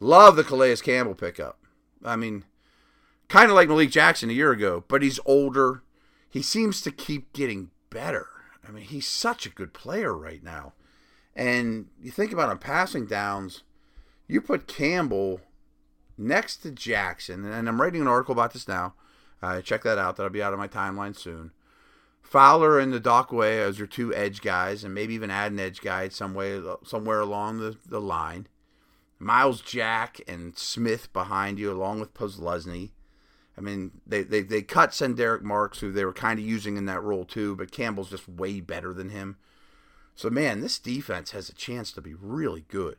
Love 0.00 0.36
the 0.36 0.44
Calais 0.44 0.76
Campbell 0.76 1.14
pickup. 1.14 1.58
I 2.04 2.16
mean, 2.16 2.44
kind 3.30 3.48
of 3.48 3.54
like 3.54 3.68
Malik 3.68 3.90
Jackson 3.90 4.28
a 4.28 4.34
year 4.34 4.52
ago, 4.52 4.84
but 4.86 5.00
he's 5.00 5.18
older. 5.24 5.82
He 6.28 6.42
seems 6.42 6.82
to 6.82 6.90
keep 6.90 7.32
getting 7.32 7.70
better. 7.88 8.26
I 8.68 8.70
mean, 8.70 8.84
he's 8.84 9.08
such 9.08 9.46
a 9.46 9.50
good 9.50 9.72
player 9.72 10.14
right 10.14 10.44
now. 10.44 10.74
And 11.34 11.86
you 12.02 12.10
think 12.10 12.34
about 12.34 12.52
him 12.52 12.58
passing 12.58 13.06
downs 13.06 13.62
you 14.32 14.40
put 14.40 14.66
Campbell 14.66 15.40
next 16.16 16.58
to 16.58 16.70
Jackson, 16.70 17.44
and 17.44 17.68
I'm 17.68 17.80
writing 17.80 18.00
an 18.00 18.08
article 18.08 18.32
about 18.32 18.52
this 18.52 18.66
now. 18.66 18.94
Uh, 19.42 19.60
check 19.60 19.82
that 19.82 19.98
out. 19.98 20.16
That'll 20.16 20.30
be 20.30 20.42
out 20.42 20.52
of 20.52 20.58
my 20.58 20.68
timeline 20.68 21.16
soon. 21.16 21.52
Fowler 22.22 22.78
and 22.78 22.94
Ngakoue 22.94 23.68
as 23.68 23.78
your 23.78 23.88
two 23.88 24.14
edge 24.14 24.40
guys, 24.40 24.84
and 24.84 24.94
maybe 24.94 25.14
even 25.14 25.30
add 25.30 25.52
an 25.52 25.60
edge 25.60 25.80
guy 25.80 26.08
some 26.08 26.32
way, 26.32 26.62
somewhere 26.84 27.20
along 27.20 27.58
the, 27.58 27.76
the 27.86 28.00
line. 28.00 28.46
Myles 29.18 29.60
Jack 29.60 30.20
and 30.26 30.56
Smith 30.56 31.12
behind 31.12 31.58
you, 31.58 31.70
along 31.70 32.00
with 32.00 32.14
Posluszny. 32.14 32.92
I 33.56 33.60
mean, 33.60 34.00
they, 34.06 34.22
they, 34.22 34.40
they 34.40 34.62
cut 34.62 34.90
Sen'Derrick 34.92 35.42
Marks, 35.42 35.80
who 35.80 35.92
they 35.92 36.06
were 36.06 36.12
kind 36.14 36.38
of 36.38 36.44
using 36.44 36.76
in 36.78 36.86
that 36.86 37.02
role 37.02 37.26
too, 37.26 37.54
but 37.54 37.70
Campbell's 37.70 38.10
just 38.10 38.28
way 38.28 38.60
better 38.60 38.94
than 38.94 39.10
him. 39.10 39.36
So, 40.14 40.30
man, 40.30 40.60
this 40.60 40.78
defense 40.78 41.32
has 41.32 41.48
a 41.48 41.54
chance 41.54 41.92
to 41.92 42.00
be 42.00 42.14
really 42.14 42.64
good. 42.68 42.96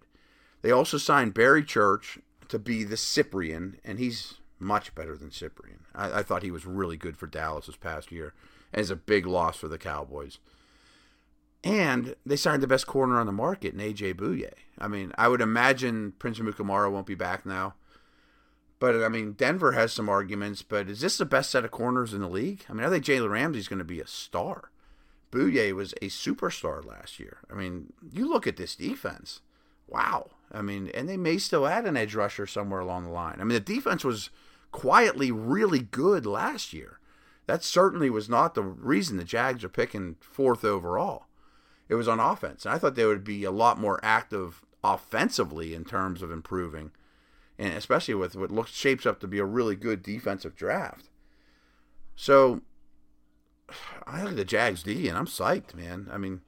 They 0.64 0.72
also 0.72 0.98
signed 0.98 1.36
Barry 1.36 1.64
Church 1.64 2.18
to 2.48 2.58
be 2.58 2.84
the 2.84 2.96
Cyprien, 2.96 3.76
and 3.84 4.00
he's 4.00 4.36
much 4.60 4.96
better 4.96 5.16
than 5.16 5.30
Cyprien. 5.30 5.82
I, 5.94 6.20
I 6.20 6.24
thought 6.24 6.42
he 6.42 6.52
was 6.52 6.66
really 6.66 6.98
good 6.98 7.18
for 7.18 7.28
Dallas 7.28 7.68
this 7.68 7.76
past 7.76 8.12
year, 8.12 8.34
and 8.72 8.82
is 8.82 8.90
a 8.90 8.96
big 8.96 9.28
loss 9.28 9.58
for 9.58 9.68
the 9.68 9.78
Cowboys. 9.78 10.40
And 11.64 12.16
they 12.26 12.38
signed 12.38 12.64
the 12.64 12.68
best 12.68 12.88
corner 12.88 13.20
on 13.20 13.26
the 13.26 13.32
market 13.32 13.74
in 13.74 13.80
AJ 13.80 14.16
Bouye. 14.16 14.52
I 14.80 14.88
mean, 14.88 15.12
I 15.18 15.28
would 15.28 15.42
imagine 15.42 16.14
Prince 16.18 16.40
Amukamara 16.40 16.92
won't 16.92 17.06
be 17.06 17.16
back 17.16 17.46
now. 17.46 17.76
But 18.80 19.02
I 19.02 19.08
mean, 19.08 19.34
Denver 19.34 19.74
has 19.74 19.94
some 19.94 20.10
arguments. 20.10 20.62
But 20.62 20.90
is 20.90 21.02
this 21.02 21.18
the 21.18 21.26
best 21.26 21.52
set 21.52 21.64
of 21.64 21.72
corners 21.72 22.14
in 22.14 22.20
the 22.20 22.28
league? 22.28 22.66
I 22.70 22.74
mean, 22.74 22.86
I 22.86 22.90
think 22.90 23.06
Jalen 23.06 23.30
Ramsey's 23.30 23.70
going 23.70 23.80
to 23.80 23.86
be 23.86 24.02
a 24.02 24.08
star. 24.08 24.72
Bouye 25.32 25.74
was 25.74 25.94
a 26.02 26.08
superstar 26.08 26.86
last 26.86 27.20
year. 27.20 27.40
I 27.50 27.56
mean, 27.56 27.94
you 28.12 28.30
look 28.30 28.46
at 28.46 28.58
this 28.58 28.76
defense. 28.76 29.40
Wow. 29.88 30.30
I 30.52 30.62
mean, 30.62 30.90
and 30.94 31.10
they 31.10 31.18
may 31.18 31.38
still 31.38 31.68
add 31.68 31.86
an 31.86 31.98
edge 31.98 32.16
rusher 32.16 32.46
somewhere 32.46 32.80
along 32.80 33.06
the 33.06 33.10
line. 33.10 33.38
I 33.40 33.44
mean, 33.44 33.56
the 33.56 33.60
defense 33.60 34.04
was 34.04 34.30
quietly 34.72 35.32
really 35.32 35.80
good 35.80 36.26
last 36.26 36.74
year. 36.74 37.00
That 37.48 37.64
certainly 37.64 38.10
was 38.10 38.30
not 38.30 38.54
the 38.54 38.64
reason 38.64 39.18
the 39.18 39.24
Jags 39.24 39.64
are 39.64 39.70
picking 39.70 40.16
fourth 40.22 40.64
overall. 40.64 41.26
It 41.90 41.96
was 41.96 42.08
on 42.08 42.20
offense. 42.20 42.66
And 42.66 42.74
I 42.74 42.78
thought 42.78 42.96
they 42.96 43.06
would 43.06 43.24
be 43.24 43.44
a 43.44 43.52
lot 43.52 43.80
more 43.80 44.00
active 44.04 44.64
offensively 44.84 45.74
in 45.74 45.86
terms 45.86 46.22
of 46.22 46.32
improving, 46.32 46.92
and 47.58 47.74
especially 47.74 48.14
with 48.14 48.36
what 48.36 48.52
looks 48.52 48.72
shapes 48.72 49.06
up 49.06 49.20
to 49.20 49.28
be 49.28 49.40
a 49.40 49.46
really 49.46 49.76
good 49.76 50.04
defensive 50.04 50.56
draft. 50.56 51.10
So 52.16 52.62
I 54.06 54.22
at 54.22 54.36
the 54.36 54.46
Jags 54.46 54.84
D, 54.84 55.08
and 55.08 55.18
I'm 55.18 55.26
psyched, 55.26 55.74
man. 55.74 56.08
I 56.12 56.18
mean, 56.18 56.42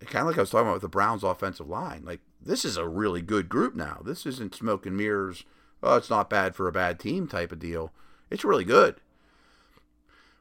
kind 0.00 0.22
of 0.22 0.26
like 0.28 0.38
I 0.38 0.42
was 0.42 0.50
talking 0.50 0.66
about 0.66 0.74
with 0.74 0.82
the 0.82 0.88
Browns' 0.88 1.22
offensive 1.22 1.68
line. 1.68 2.04
Like 2.04 2.20
this 2.40 2.64
is 2.64 2.76
a 2.76 2.88
really 2.88 3.22
good 3.22 3.48
group 3.48 3.74
now. 3.74 4.00
This 4.04 4.26
isn't 4.26 4.54
smoke 4.54 4.86
and 4.86 4.96
mirrors. 4.96 5.44
Oh, 5.82 5.96
it's 5.96 6.10
not 6.10 6.30
bad 6.30 6.54
for 6.54 6.68
a 6.68 6.72
bad 6.72 6.98
team 6.98 7.28
type 7.28 7.52
of 7.52 7.58
deal. 7.58 7.92
It's 8.30 8.44
really 8.44 8.64
good. 8.64 8.96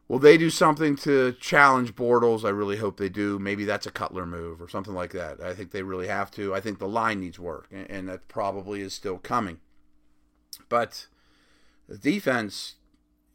Will 0.07 0.19
they 0.19 0.37
do 0.37 0.49
something 0.49 0.95
to 0.97 1.33
challenge 1.33 1.93
Bortles? 1.95 2.45
I 2.45 2.49
really 2.49 2.77
hope 2.77 2.97
they 2.97 3.09
do. 3.09 3.37
Maybe 3.39 3.65
that's 3.65 3.85
a 3.85 3.91
Cutler 3.91 4.25
move 4.25 4.61
or 4.61 4.69
something 4.69 4.93
like 4.93 5.11
that. 5.11 5.41
I 5.41 5.53
think 5.53 5.71
they 5.71 5.83
really 5.83 6.07
have 6.07 6.31
to. 6.31 6.55
I 6.55 6.61
think 6.61 6.79
the 6.79 6.87
line 6.87 7.19
needs 7.19 7.39
work, 7.39 7.67
and 7.71 8.07
that 8.07 8.29
probably 8.29 8.81
is 8.81 8.93
still 8.93 9.17
coming. 9.17 9.59
But 10.69 11.07
the 11.89 11.97
defense, 11.97 12.75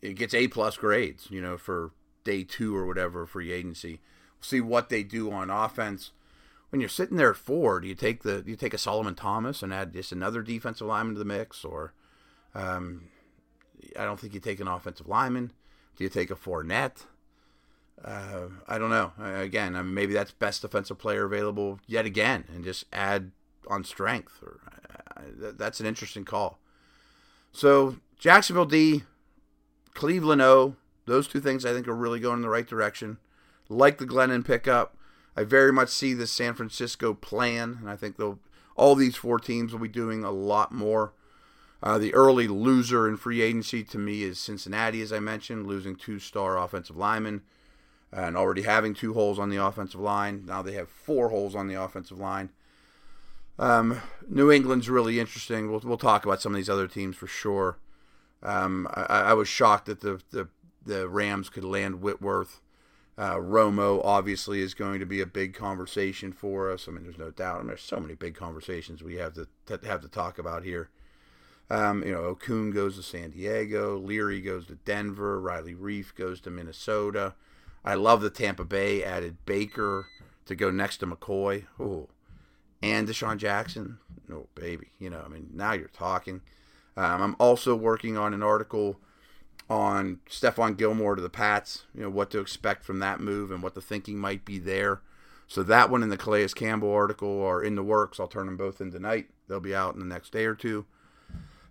it 0.01 0.14
gets 0.14 0.33
A 0.33 0.48
plus 0.48 0.79
grades, 0.79 1.29
you 1.31 1.42
know, 1.42 1.59
for 1.59 1.90
day 2.25 2.42
two 2.42 2.75
or 2.75 2.87
whatever 2.87 3.27
free 3.27 3.53
agency. 3.53 4.01
We'll 4.38 4.44
see 4.44 4.61
what 4.62 4.88
they 4.88 5.03
do 5.03 5.31
on 5.31 5.51
offense 5.51 6.12
when 6.72 6.80
you're 6.80 6.88
sitting 6.88 7.18
there 7.18 7.30
at 7.30 7.37
four, 7.37 7.80
do 7.80 7.87
you 7.87 7.94
take 7.94 8.22
the 8.22 8.42
you 8.46 8.56
take 8.56 8.72
a 8.72 8.78
Solomon 8.78 9.14
Thomas 9.14 9.62
and 9.62 9.74
add 9.74 9.92
just 9.92 10.11
another 10.11 10.40
defensive 10.40 10.87
lineman 10.87 11.14
to 11.14 11.18
the 11.18 11.24
mix, 11.26 11.66
or 11.66 11.92
um, 12.54 13.11
I 13.98 14.04
don't 14.04 14.18
think 14.18 14.32
you 14.32 14.40
take 14.40 14.58
an 14.58 14.68
offensive 14.68 15.06
lineman. 15.06 15.52
Do 15.96 16.04
you 16.04 16.08
take 16.08 16.30
a 16.30 16.35
Fournette? 16.35 17.04
Uh, 18.02 18.46
I 18.66 18.78
don't 18.78 18.88
know. 18.88 19.12
Again, 19.22 19.76
I 19.76 19.82
mean, 19.82 19.92
maybe 19.92 20.14
that's 20.14 20.30
best 20.30 20.62
defensive 20.62 20.98
player 20.98 21.26
available 21.26 21.78
yet 21.87 22.06
again, 22.06 22.44
and 22.48 22.64
just 22.64 22.87
add 22.90 23.32
on 23.68 23.85
strength. 23.85 24.42
Or 24.42 24.61
that's 25.37 25.78
an 25.78 25.85
interesting 25.85 26.24
call. 26.24 26.58
So 27.52 27.96
Jacksonville 28.18 28.64
D, 28.64 29.02
Cleveland 29.92 30.40
O, 30.40 30.76
those 31.04 31.28
two 31.28 31.40
things 31.40 31.66
I 31.66 31.74
think 31.74 31.87
are 31.87 31.94
really 31.94 32.18
going 32.18 32.37
in 32.37 32.42
the 32.42 32.48
right 32.48 32.66
direction. 32.66 33.18
Like 33.68 33.98
the 33.98 34.06
Glennon 34.06 34.42
pickup. 34.42 34.96
I 35.37 35.45
very 35.45 35.73
much 35.73 35.88
see 35.88 36.14
the 36.14 36.27
San 36.27 36.55
Francisco 36.55 37.14
plan, 37.14 37.79
and 37.81 37.90
I 37.90 37.97
think 37.97 38.16
they'll 38.16 38.38
all 38.77 38.95
these 38.95 39.16
four 39.16 39.38
teams 39.38 39.73
will 39.73 39.81
be 39.81 39.88
doing 39.88 40.25
a 40.25 40.31
lot 40.31 40.73
more. 40.73 41.12
Uh, 41.83 41.99
the 41.99 42.14
early 42.14 42.47
loser 42.49 43.09
in 43.09 43.16
free 43.16 43.42
agency 43.42 43.83
to 43.85 43.99
me 43.99 44.23
is 44.23 44.38
Cincinnati, 44.38 45.03
as 45.03 45.12
I 45.12 45.18
mentioned, 45.18 45.66
losing 45.66 45.97
two 45.97 46.18
star 46.18 46.57
offensive 46.57 46.97
linemen 46.97 47.42
and 48.12 48.37
already 48.37 48.62
having 48.62 48.95
two 48.95 49.14
holes 49.14 49.38
on 49.38 49.51
the 49.51 49.57
offensive 49.57 50.01
line. 50.01 50.45
Now 50.47 50.62
they 50.62 50.73
have 50.75 50.88
four 50.88 51.31
holes 51.31 51.55
on 51.55 51.66
the 51.66 51.75
offensive 51.75 52.18
line. 52.18 52.51
Um, 53.59 54.01
New 54.29 54.51
England's 54.51 54.88
really 54.88 55.18
interesting. 55.18 55.71
We'll, 55.71 55.81
we'll 55.85 55.99
talk 55.99 56.25
about 56.25 56.40
some 56.40 56.53
of 56.53 56.57
these 56.57 56.71
other 56.71 56.88
teams 56.88 57.16
for 57.16 57.27
sure. 57.27 57.79
Um, 58.42 58.88
I, 58.92 59.03
I, 59.03 59.35
was 59.35 59.47
shocked 59.47 59.87
that 59.87 60.01
the, 60.01 60.21
the, 60.31 60.49
the 60.85 61.09
Rams 61.09 61.49
could 61.49 61.62
land 61.62 62.01
Whitworth. 62.01 62.61
Uh, 63.22 63.37
Romo 63.37 64.00
obviously 64.02 64.61
is 64.61 64.74
going 64.74 64.98
to 64.98 65.06
be 65.06 65.20
a 65.20 65.26
big 65.26 65.54
conversation 65.54 66.32
for 66.32 66.68
us. 66.68 66.88
I 66.88 66.90
mean, 66.90 67.04
there's 67.04 67.18
no 67.18 67.30
doubt. 67.30 67.54
I 67.54 67.58
mean, 67.58 67.68
there's 67.68 67.80
so 67.80 68.00
many 68.00 68.14
big 68.14 68.35
conversations 68.35 69.00
we 69.00 69.14
have 69.14 69.35
to, 69.35 69.46
to 69.66 69.78
have 69.87 70.00
to 70.00 70.08
talk 70.08 70.40
about 70.40 70.64
here. 70.64 70.90
Um, 71.70 72.02
you 72.02 72.11
know, 72.11 72.35
Okung 72.35 72.74
goes 72.74 72.96
to 72.96 73.02
San 73.04 73.30
Diego, 73.30 73.96
Leary 73.96 74.40
goes 74.40 74.66
to 74.66 74.74
Denver, 74.74 75.40
Riley 75.40 75.72
Reiff 75.72 76.16
goes 76.16 76.40
to 76.40 76.50
Minnesota. 76.50 77.35
I 77.85 77.94
love 77.94 78.22
the 78.22 78.28
Tampa 78.28 78.64
Bay 78.64 79.04
added 79.04 79.37
Baker 79.46 80.08
to 80.46 80.56
go 80.56 80.72
next 80.72 80.96
to 80.96 81.06
McCoy. 81.06 81.66
Oh, 81.78 82.08
and 82.82 83.06
DeSean 83.06 83.37
Jackson. 83.37 83.98
No, 84.26 84.48
baby. 84.56 84.88
You 84.98 85.11
know, 85.11 85.22
I 85.24 85.28
mean, 85.28 85.50
now 85.54 85.74
you're 85.74 85.87
talking. 85.87 86.40
Um, 86.96 87.22
I'm 87.22 87.37
also 87.38 87.76
working 87.76 88.16
on 88.16 88.35
an 88.35 88.42
article 88.42 88.98
on 89.70 90.20
Stephon 90.29 90.77
Gilmore 90.77 91.14
to 91.14 91.22
the 91.22 91.31
Pats, 91.31 91.85
you 91.94 92.03
know, 92.03 92.11
what 92.11 92.31
to 92.31 92.40
expect 92.40 92.85
from 92.85 92.98
that 92.98 93.20
move 93.20 93.51
and 93.51 93.62
what 93.62 93.75
the 93.75 93.81
thinking 93.81 94.18
might 94.18 94.44
be 94.44 94.59
there. 94.59 95.01
So 95.46 95.62
that 95.62 95.90
one 95.90 96.03
and 96.03 96.11
the 96.11 96.16
Calais 96.16 96.48
Campbell 96.48 96.92
article 96.92 97.42
are 97.42 97.62
in 97.62 97.75
the 97.75 97.83
works. 97.83 98.18
I'll 98.18 98.29
turn 98.29 98.46
them 98.46 98.57
both 98.57 98.81
in 98.81 98.90
tonight. 98.90 99.29
They'll 99.48 99.61
be 99.61 99.75
out 99.75 99.94
in 99.94 100.01
the 100.01 100.07
next 100.07 100.33
day 100.33 100.44
or 100.44 100.55
two. 100.55 100.87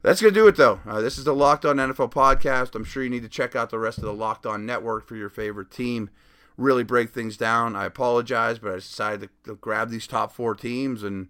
That's 0.04 0.22
going 0.22 0.34
to 0.34 0.40
do 0.40 0.48
it, 0.48 0.56
though. 0.56 0.80
Uh, 0.86 1.02
this 1.02 1.18
is 1.18 1.26
the 1.26 1.36
Locked 1.36 1.66
On 1.66 1.78
NFL 1.78 2.12
podcast. 2.12 2.74
I'm 2.76 2.84
sure 2.84 3.04
you 3.04 3.10
need 3.10 3.24
to 3.24 3.30
check 3.30 3.56
out 3.56 3.70
the 3.70 3.80
rest 3.80 4.00
of 4.00 4.04
the 4.04 4.14
Locked 4.14 4.46
On 4.46 4.66
Network 4.66 5.08
for 5.08 5.16
your 5.16 5.30
favorite 5.30 5.70
team. 5.70 6.10
Really 6.58 6.84
break 6.84 7.12
things 7.12 7.38
down. 7.38 7.76
I 7.76 7.86
apologize, 7.86 8.60
but 8.60 8.72
I 8.72 8.76
decided 8.76 9.30
to, 9.44 9.52
to 9.52 9.56
grab 9.56 9.90
these 9.90 10.08
top 10.08 10.32
four 10.32 10.56
teams 10.56 11.04
and 11.04 11.30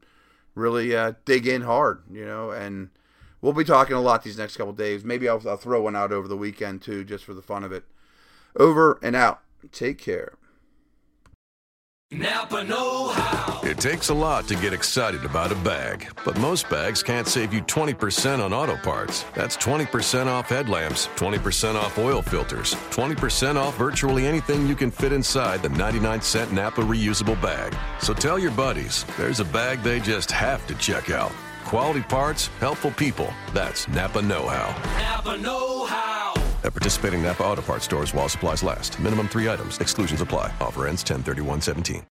really 0.56 0.96
uh, 0.96 1.14
dig 1.26 1.48
in 1.48 1.64
hard, 1.64 2.04
you 2.10 2.26
know, 2.26 2.52
and– 2.52 2.90
we'll 3.42 3.54
be 3.54 3.64
talking 3.64 3.96
a 3.96 4.02
lot 4.02 4.24
these 4.24 4.38
next 4.38 4.58
couple 4.58 4.74
days. 4.74 5.04
Maybe 5.04 5.28
I'll, 5.28 5.42
I'll 5.48 5.58
throw 5.58 5.82
one 5.82 5.96
out 5.96 6.12
over 6.12 6.28
the 6.28 6.38
weekend 6.38 6.82
too, 6.82 7.04
just 7.04 7.24
for 7.24 7.34
the 7.34 7.42
fun 7.42 7.64
of 7.64 7.72
it. 7.72 7.84
Over 8.56 9.00
and 9.02 9.16
out. 9.16 9.42
Take 9.72 9.98
care. 9.98 10.34
Napa 12.14 12.62
Know 12.66 13.08
How. 13.08 13.62
It 13.64 13.78
takes 13.80 14.10
a 14.10 14.14
lot 14.14 14.46
to 14.50 14.56
get 14.56 14.74
excited 14.74 15.24
about 15.24 15.54
a 15.54 15.56
bag, 15.56 16.10
but 16.26 16.38
most 16.40 16.70
bags 16.70 17.02
can't 17.02 17.26
save 17.26 17.54
you 17.54 17.62
20% 17.62 18.44
on 18.44 18.52
auto 18.52 18.76
parts. 18.76 19.24
That's 19.34 19.56
20% 19.56 20.26
off 20.26 20.50
headlamps, 20.50 21.08
20% 21.16 21.76
off 21.76 21.98
oil 21.98 22.22
filters, 22.22 22.76
20% 22.90 23.56
off 23.56 23.78
virtually 23.78 24.28
anything 24.28 24.68
you 24.68 24.76
can 24.76 24.92
fit 24.92 25.14
inside 25.14 25.64
the 25.64 25.70
99 25.70 26.22
cent 26.22 26.52
Napa 26.52 26.82
reusable 26.82 27.42
bag. 27.42 27.74
So 28.02 28.14
tell 28.14 28.38
your 28.38 28.52
buddies 28.52 29.06
there's 29.18 29.40
a 29.40 29.46
bag 29.46 29.82
they 29.82 30.02
just 30.02 30.32
have 30.32 30.68
to 30.68 30.76
check 30.76 31.12
out. 31.12 31.32
Quality 31.66 32.02
parts, 32.02 32.48
helpful 32.60 32.92
people. 32.92 33.34
That's 33.54 33.88
Napa 33.88 34.22
Know 34.22 34.48
How. 34.48 34.70
Napa 35.00 35.38
Know 35.38 35.86
How. 35.86 36.34
At 36.64 36.74
participating 36.74 37.24
Napa 37.24 37.44
Auto 37.44 37.62
Parts 37.62 37.86
stores 37.86 38.14
while 38.14 38.30
supplies 38.30 38.62
last. 38.64 39.00
Minimum 39.00 39.28
three 39.28 39.50
items. 39.50 39.80
Exclusions 39.80 40.22
apply. 40.22 40.54
Offer 40.62 40.88
ends 40.88 41.04
10 41.04 41.24
31 41.24 41.60
17. 41.62 42.00